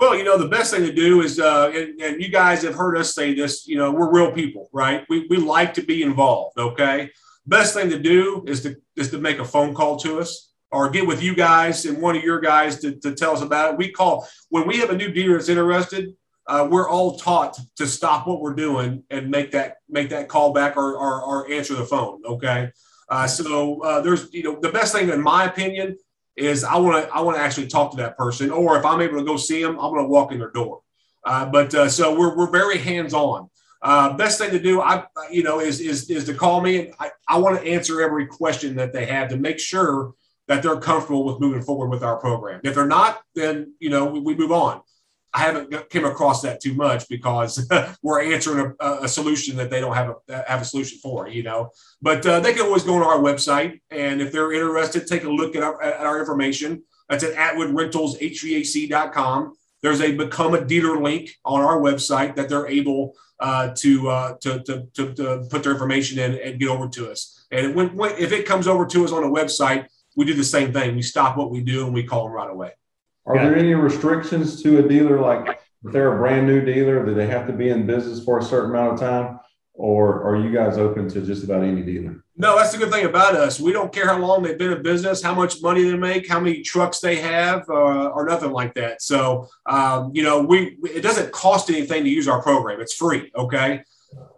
Well, 0.00 0.16
you 0.16 0.24
know, 0.24 0.38
the 0.38 0.48
best 0.48 0.72
thing 0.72 0.82
to 0.86 0.92
do 0.92 1.20
is, 1.20 1.38
uh, 1.38 1.70
and, 1.74 2.00
and, 2.00 2.22
you 2.22 2.30
guys 2.30 2.62
have 2.62 2.74
heard 2.74 2.96
us 2.96 3.14
say 3.14 3.34
this, 3.34 3.68
you 3.68 3.76
know, 3.76 3.92
we're 3.92 4.10
real 4.10 4.32
people, 4.32 4.70
right? 4.72 5.04
We, 5.10 5.26
we 5.28 5.36
like 5.36 5.74
to 5.74 5.82
be 5.82 6.02
involved, 6.02 6.56
okay? 6.58 7.10
Best 7.46 7.74
thing 7.74 7.90
to 7.90 7.98
do 7.98 8.42
is 8.48 8.62
to, 8.62 8.76
is 8.96 9.10
to 9.10 9.18
make 9.18 9.40
a 9.40 9.44
phone 9.44 9.74
call 9.74 9.98
to 9.98 10.18
us 10.18 10.54
or 10.70 10.88
get 10.88 11.06
with 11.06 11.22
you 11.22 11.34
guys 11.34 11.84
and 11.84 12.00
one 12.00 12.16
of 12.16 12.24
your 12.24 12.40
guys 12.40 12.80
to, 12.80 12.92
to 13.00 13.14
tell 13.14 13.32
us 13.32 13.42
about 13.42 13.74
it. 13.74 13.76
We 13.78 13.92
call, 13.92 14.26
when 14.48 14.66
we 14.66 14.78
have 14.78 14.88
a 14.88 14.96
new 14.96 15.12
dealer 15.12 15.34
that's 15.34 15.50
interested, 15.50 16.14
uh, 16.46 16.66
we're 16.70 16.88
all 16.88 17.18
taught 17.18 17.58
to 17.76 17.86
stop 17.86 18.26
what 18.26 18.40
we're 18.40 18.54
doing 18.54 19.04
and 19.10 19.30
make 19.30 19.50
that 19.50 19.76
make 19.90 20.08
that 20.10 20.28
call 20.28 20.54
back 20.54 20.78
or, 20.78 20.96
or, 20.96 21.22
or 21.22 21.50
answer 21.52 21.74
the 21.74 21.84
phone, 21.84 22.22
okay? 22.24 22.70
Uh, 23.10 23.26
so 23.26 23.82
uh, 23.82 24.00
there's, 24.00 24.32
you 24.32 24.44
know, 24.44 24.58
the 24.60 24.70
best 24.70 24.94
thing 24.94 25.10
in 25.10 25.20
my 25.20 25.44
opinion 25.44 25.98
is 26.40 26.64
I 26.64 26.76
want 26.76 27.04
to 27.04 27.14
I 27.14 27.20
want 27.20 27.36
to 27.36 27.42
actually 27.42 27.68
talk 27.68 27.90
to 27.92 27.96
that 27.98 28.16
person, 28.16 28.50
or 28.50 28.78
if 28.78 28.84
I'm 28.84 29.00
able 29.00 29.18
to 29.18 29.24
go 29.24 29.36
see 29.36 29.62
them, 29.62 29.78
I'm 29.78 29.92
going 29.92 30.04
to 30.04 30.08
walk 30.08 30.32
in 30.32 30.38
their 30.38 30.50
door. 30.50 30.80
Uh, 31.24 31.46
but 31.46 31.74
uh, 31.74 31.88
so 31.88 32.18
we're 32.18 32.36
we're 32.36 32.50
very 32.50 32.78
hands 32.78 33.14
on. 33.14 33.50
Uh, 33.82 34.12
best 34.14 34.38
thing 34.38 34.50
to 34.50 34.58
do, 34.58 34.80
I 34.80 35.04
you 35.30 35.42
know, 35.42 35.60
is 35.60 35.80
is 35.80 36.10
is 36.10 36.24
to 36.24 36.34
call 36.34 36.60
me. 36.60 36.78
And 36.78 36.94
I, 36.98 37.10
I 37.28 37.38
want 37.38 37.60
to 37.60 37.66
answer 37.66 38.00
every 38.00 38.26
question 38.26 38.76
that 38.76 38.92
they 38.92 39.06
have 39.06 39.28
to 39.30 39.36
make 39.36 39.58
sure 39.58 40.12
that 40.48 40.62
they're 40.62 40.80
comfortable 40.80 41.24
with 41.24 41.40
moving 41.40 41.62
forward 41.62 41.88
with 41.88 42.02
our 42.02 42.16
program. 42.16 42.60
If 42.64 42.74
they're 42.74 42.86
not, 42.86 43.22
then 43.34 43.74
you 43.78 43.90
know 43.90 44.06
we, 44.06 44.20
we 44.20 44.34
move 44.34 44.52
on. 44.52 44.82
I 45.32 45.38
haven't 45.40 45.90
came 45.90 46.04
across 46.04 46.42
that 46.42 46.60
too 46.60 46.74
much 46.74 47.08
because 47.08 47.70
we're 48.02 48.32
answering 48.32 48.74
a, 48.80 48.94
a, 49.02 49.08
solution 49.08 49.56
that 49.58 49.70
they 49.70 49.78
don't 49.80 49.94
have 49.94 50.16
a 50.28 50.42
have 50.48 50.62
a 50.62 50.64
solution 50.64 50.98
for, 50.98 51.28
you 51.28 51.44
know. 51.44 51.70
But 52.02 52.26
uh, 52.26 52.40
they 52.40 52.52
can 52.52 52.62
always 52.62 52.82
go 52.82 52.96
on 52.96 53.02
our 53.02 53.18
website, 53.18 53.80
and 53.90 54.20
if 54.20 54.32
they're 54.32 54.52
interested, 54.52 55.06
take 55.06 55.22
a 55.24 55.30
look 55.30 55.54
at 55.54 55.62
our, 55.62 55.80
at 55.82 56.04
our 56.04 56.18
information. 56.18 56.82
That's 57.08 57.22
at 57.24 57.34
atwoodrentalshvac.com. 57.34 59.52
There's 59.82 60.00
a 60.00 60.12
become 60.12 60.54
a 60.54 60.64
dealer 60.64 61.00
link 61.00 61.36
on 61.44 61.60
our 61.62 61.80
website 61.80 62.36
that 62.36 62.48
they're 62.48 62.68
able 62.68 63.14
uh, 63.40 63.74
to, 63.74 64.08
uh, 64.08 64.36
to, 64.40 64.62
to, 64.64 64.86
to, 64.94 65.14
to, 65.14 65.46
put 65.50 65.62
their 65.62 65.72
information 65.72 66.18
in 66.18 66.38
and 66.38 66.58
get 66.60 66.68
over 66.68 66.88
to 66.88 67.10
us. 67.10 67.46
And 67.50 67.74
when, 67.74 67.96
when, 67.96 68.14
if 68.18 68.32
it 68.32 68.46
comes 68.46 68.68
over 68.68 68.84
to 68.86 69.04
us 69.04 69.12
on 69.12 69.24
a 69.24 69.28
website, 69.28 69.86
we 70.14 70.26
do 70.26 70.34
the 70.34 70.44
same 70.44 70.72
thing. 70.72 70.94
We 70.94 71.02
stop 71.02 71.38
what 71.38 71.50
we 71.50 71.62
do 71.62 71.86
and 71.86 71.94
we 71.94 72.04
call 72.04 72.24
them 72.24 72.32
right 72.32 72.50
away. 72.50 72.72
Are 73.26 73.36
there 73.36 73.56
any 73.56 73.74
restrictions 73.74 74.62
to 74.62 74.84
a 74.84 74.88
dealer? 74.88 75.20
Like 75.20 75.60
if 75.84 75.92
they're 75.92 76.14
a 76.14 76.18
brand 76.18 76.46
new 76.46 76.64
dealer, 76.64 77.04
do 77.04 77.14
they 77.14 77.26
have 77.26 77.46
to 77.46 77.52
be 77.52 77.68
in 77.70 77.86
business 77.86 78.24
for 78.24 78.38
a 78.38 78.42
certain 78.42 78.70
amount 78.70 78.94
of 78.94 79.00
time? 79.00 79.40
Or 79.74 80.24
are 80.24 80.36
you 80.36 80.52
guys 80.52 80.76
open 80.76 81.08
to 81.08 81.22
just 81.22 81.44
about 81.44 81.62
any 81.62 81.82
dealer? 81.82 82.22
No, 82.36 82.56
that's 82.56 82.72
the 82.72 82.78
good 82.78 82.90
thing 82.90 83.06
about 83.06 83.34
us. 83.34 83.58
We 83.58 83.72
don't 83.72 83.92
care 83.92 84.06
how 84.06 84.18
long 84.18 84.42
they've 84.42 84.58
been 84.58 84.72
in 84.72 84.82
business, 84.82 85.22
how 85.22 85.34
much 85.34 85.62
money 85.62 85.84
they 85.84 85.96
make, 85.96 86.28
how 86.28 86.40
many 86.40 86.60
trucks 86.60 87.00
they 87.00 87.16
have, 87.16 87.68
uh, 87.68 88.08
or 88.08 88.26
nothing 88.26 88.50
like 88.50 88.74
that. 88.74 89.00
So, 89.00 89.48
um, 89.66 90.10
you 90.14 90.22
know, 90.22 90.42
we 90.42 90.76
it 90.84 91.02
doesn't 91.02 91.32
cost 91.32 91.70
anything 91.70 92.04
to 92.04 92.10
use 92.10 92.28
our 92.28 92.42
program. 92.42 92.80
It's 92.80 92.94
free. 92.94 93.30
Okay. 93.34 93.82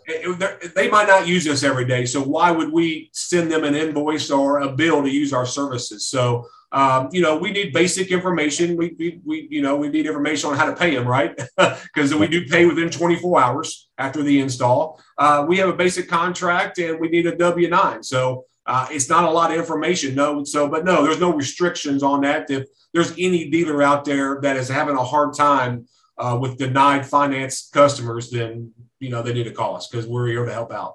It, 0.07 0.43
it, 0.43 0.75
they 0.75 0.91
might 0.91 1.09
not 1.09 1.27
use 1.27 1.49
us 1.49 1.63
every 1.63 1.87
day. 1.87 2.07
So 2.07 2.23
why 2.23 2.51
would 2.51 2.73
we 2.73 3.11
send 3.13 3.51
them 3.51 3.65
an 3.65 3.75
invoice 3.75 4.31
or 4.31 4.61
a 4.61 4.73
bill 4.73 5.03
to 5.03 5.11
use 5.11 5.33
our 5.33 5.47
services? 5.47 6.09
So 6.09 6.47
um, 6.73 7.11
you 7.13 7.21
know, 7.21 7.37
we 7.37 7.51
need 7.51 7.73
basic 7.73 8.11
information. 8.11 8.77
We, 8.77 8.97
we, 8.99 9.21
we, 9.25 9.49
you 9.51 9.61
know, 9.61 9.77
we 9.77 9.91
need 9.91 10.07
information 10.07 10.51
on 10.51 10.57
how 10.57 10.65
to 10.65 10.75
pay 10.75 10.95
them, 10.95 11.07
right? 11.07 11.39
Because 11.95 12.15
we 12.15 12.27
do 12.27 12.47
pay 12.47 12.65
within 12.65 12.89
24 12.89 13.41
hours 13.41 13.89
after 13.99 14.23
the 14.23 14.41
install. 14.41 15.01
Uh, 15.19 15.45
we 15.47 15.59
have 15.59 15.69
a 15.69 15.75
basic 15.75 16.09
contract 16.09 16.79
and 16.79 16.99
we 16.99 17.09
need 17.09 17.27
a 17.27 17.37
W 17.37 17.69
9. 17.69 18.03
So 18.03 18.47
uh, 18.65 18.87
it's 18.91 19.11
not 19.11 19.25
a 19.25 19.31
lot 19.31 19.51
of 19.51 19.59
information. 19.59 20.15
No, 20.15 20.45
so, 20.45 20.69
but 20.69 20.85
no, 20.85 21.05
there's 21.05 21.21
no 21.21 21.35
restrictions 21.35 22.03
on 22.03 22.23
that. 22.23 22.51
If 22.51 22.69
there's 22.95 23.13
any 23.13 23.51
dealer 23.51 23.83
out 23.83 24.05
there 24.05 24.41
that 24.41 24.57
is 24.57 24.69
having 24.69 24.97
a 24.97 25.05
hard 25.05 25.35
time 25.35 25.87
uh, 26.17 26.39
with 26.41 26.57
denied 26.57 27.05
finance 27.05 27.69
customers, 27.73 28.31
then, 28.31 28.73
you 28.99 29.11
know, 29.11 29.23
they 29.23 29.35
need 29.35 29.45
to 29.45 29.53
call 29.53 29.77
us 29.77 29.89
because 29.89 30.07
we're 30.07 30.29
here 30.29 30.47
to 30.47 30.53
help 30.53 30.73
out. 30.73 30.95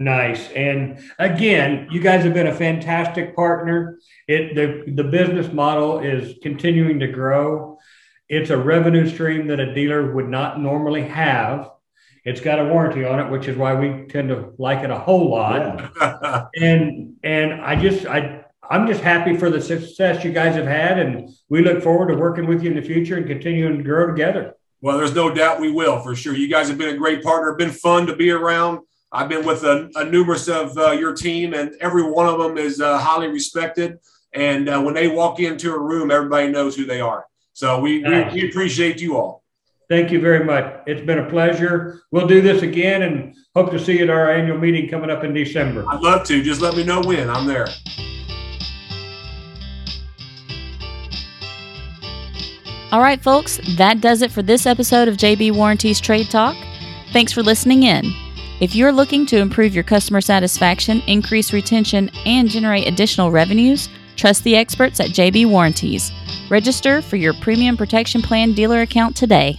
Nice. 0.00 0.50
And 0.52 0.98
again, 1.18 1.88
you 1.90 2.00
guys 2.00 2.24
have 2.24 2.32
been 2.32 2.46
a 2.46 2.54
fantastic 2.54 3.36
partner. 3.36 3.98
It 4.26 4.54
the 4.54 4.90
the 4.90 5.04
business 5.04 5.52
model 5.52 6.00
is 6.00 6.36
continuing 6.42 7.00
to 7.00 7.06
grow. 7.06 7.78
It's 8.26 8.48
a 8.48 8.56
revenue 8.56 9.06
stream 9.06 9.48
that 9.48 9.60
a 9.60 9.74
dealer 9.74 10.14
would 10.14 10.28
not 10.28 10.58
normally 10.58 11.02
have. 11.02 11.70
It's 12.24 12.40
got 12.40 12.58
a 12.58 12.64
warranty 12.64 13.04
on 13.04 13.20
it, 13.20 13.30
which 13.30 13.46
is 13.46 13.58
why 13.58 13.74
we 13.74 14.06
tend 14.06 14.30
to 14.30 14.54
like 14.56 14.82
it 14.82 14.90
a 14.90 14.98
whole 14.98 15.30
lot. 15.30 15.92
Yeah. 16.00 16.46
and 16.56 17.16
and 17.22 17.60
I 17.60 17.76
just 17.76 18.06
I 18.06 18.46
I'm 18.70 18.86
just 18.86 19.02
happy 19.02 19.36
for 19.36 19.50
the 19.50 19.60
success 19.60 20.24
you 20.24 20.32
guys 20.32 20.54
have 20.54 20.66
had, 20.66 20.98
and 20.98 21.28
we 21.50 21.60
look 21.60 21.82
forward 21.82 22.08
to 22.08 22.14
working 22.14 22.46
with 22.46 22.62
you 22.62 22.70
in 22.70 22.76
the 22.76 22.82
future 22.82 23.18
and 23.18 23.26
continuing 23.26 23.76
to 23.76 23.84
grow 23.84 24.06
together. 24.06 24.54
Well, 24.80 24.96
there's 24.96 25.14
no 25.14 25.28
doubt 25.28 25.60
we 25.60 25.70
will 25.70 26.00
for 26.00 26.16
sure. 26.16 26.34
You 26.34 26.48
guys 26.48 26.68
have 26.68 26.78
been 26.78 26.94
a 26.94 26.96
great 26.96 27.22
partner. 27.22 27.52
Been 27.52 27.70
fun 27.70 28.06
to 28.06 28.16
be 28.16 28.30
around. 28.30 28.80
I've 29.12 29.28
been 29.28 29.44
with 29.44 29.64
a, 29.64 29.90
a 29.96 30.04
numerous 30.04 30.48
of 30.48 30.76
uh, 30.78 30.92
your 30.92 31.14
team, 31.14 31.52
and 31.54 31.74
every 31.80 32.02
one 32.02 32.26
of 32.26 32.38
them 32.38 32.56
is 32.56 32.80
uh, 32.80 32.98
highly 32.98 33.28
respected. 33.28 33.98
And 34.32 34.68
uh, 34.68 34.80
when 34.80 34.94
they 34.94 35.08
walk 35.08 35.40
into 35.40 35.74
a 35.74 35.78
room, 35.78 36.12
everybody 36.12 36.48
knows 36.48 36.76
who 36.76 36.84
they 36.86 37.00
are. 37.00 37.26
So 37.52 37.80
we, 37.80 38.00
nice. 38.02 38.32
we, 38.32 38.42
we 38.42 38.48
appreciate 38.48 39.00
you 39.00 39.16
all. 39.16 39.42
Thank 39.88 40.12
you 40.12 40.20
very 40.20 40.44
much. 40.44 40.82
It's 40.86 41.04
been 41.04 41.18
a 41.18 41.28
pleasure. 41.28 42.02
We'll 42.12 42.28
do 42.28 42.40
this 42.40 42.62
again 42.62 43.02
and 43.02 43.34
hope 43.56 43.72
to 43.72 43.78
see 43.78 43.98
you 43.98 44.04
at 44.04 44.10
our 44.10 44.30
annual 44.30 44.56
meeting 44.56 44.88
coming 44.88 45.10
up 45.10 45.24
in 45.24 45.34
December. 45.34 45.84
I'd 45.88 46.00
love 46.00 46.24
to. 46.28 46.40
Just 46.40 46.60
let 46.60 46.76
me 46.76 46.84
know 46.84 47.00
when. 47.00 47.28
I'm 47.28 47.46
there. 47.48 47.66
All 52.92 53.00
right, 53.00 53.20
folks, 53.20 53.58
that 53.76 54.00
does 54.00 54.22
it 54.22 54.30
for 54.30 54.42
this 54.42 54.66
episode 54.66 55.08
of 55.08 55.16
JB 55.16 55.54
Warranties 55.54 56.00
Trade 56.00 56.30
Talk. 56.30 56.56
Thanks 57.12 57.32
for 57.32 57.42
listening 57.42 57.82
in. 57.82 58.12
If 58.60 58.74
you're 58.74 58.92
looking 58.92 59.24
to 59.26 59.38
improve 59.38 59.74
your 59.74 59.84
customer 59.84 60.20
satisfaction, 60.20 61.00
increase 61.06 61.50
retention, 61.54 62.10
and 62.26 62.46
generate 62.46 62.86
additional 62.86 63.30
revenues, 63.30 63.88
trust 64.16 64.44
the 64.44 64.54
experts 64.54 65.00
at 65.00 65.08
JB 65.08 65.48
Warranties. 65.48 66.12
Register 66.50 67.00
for 67.00 67.16
your 67.16 67.32
premium 67.32 67.78
protection 67.78 68.20
plan 68.20 68.52
dealer 68.52 68.82
account 68.82 69.16
today. 69.16 69.58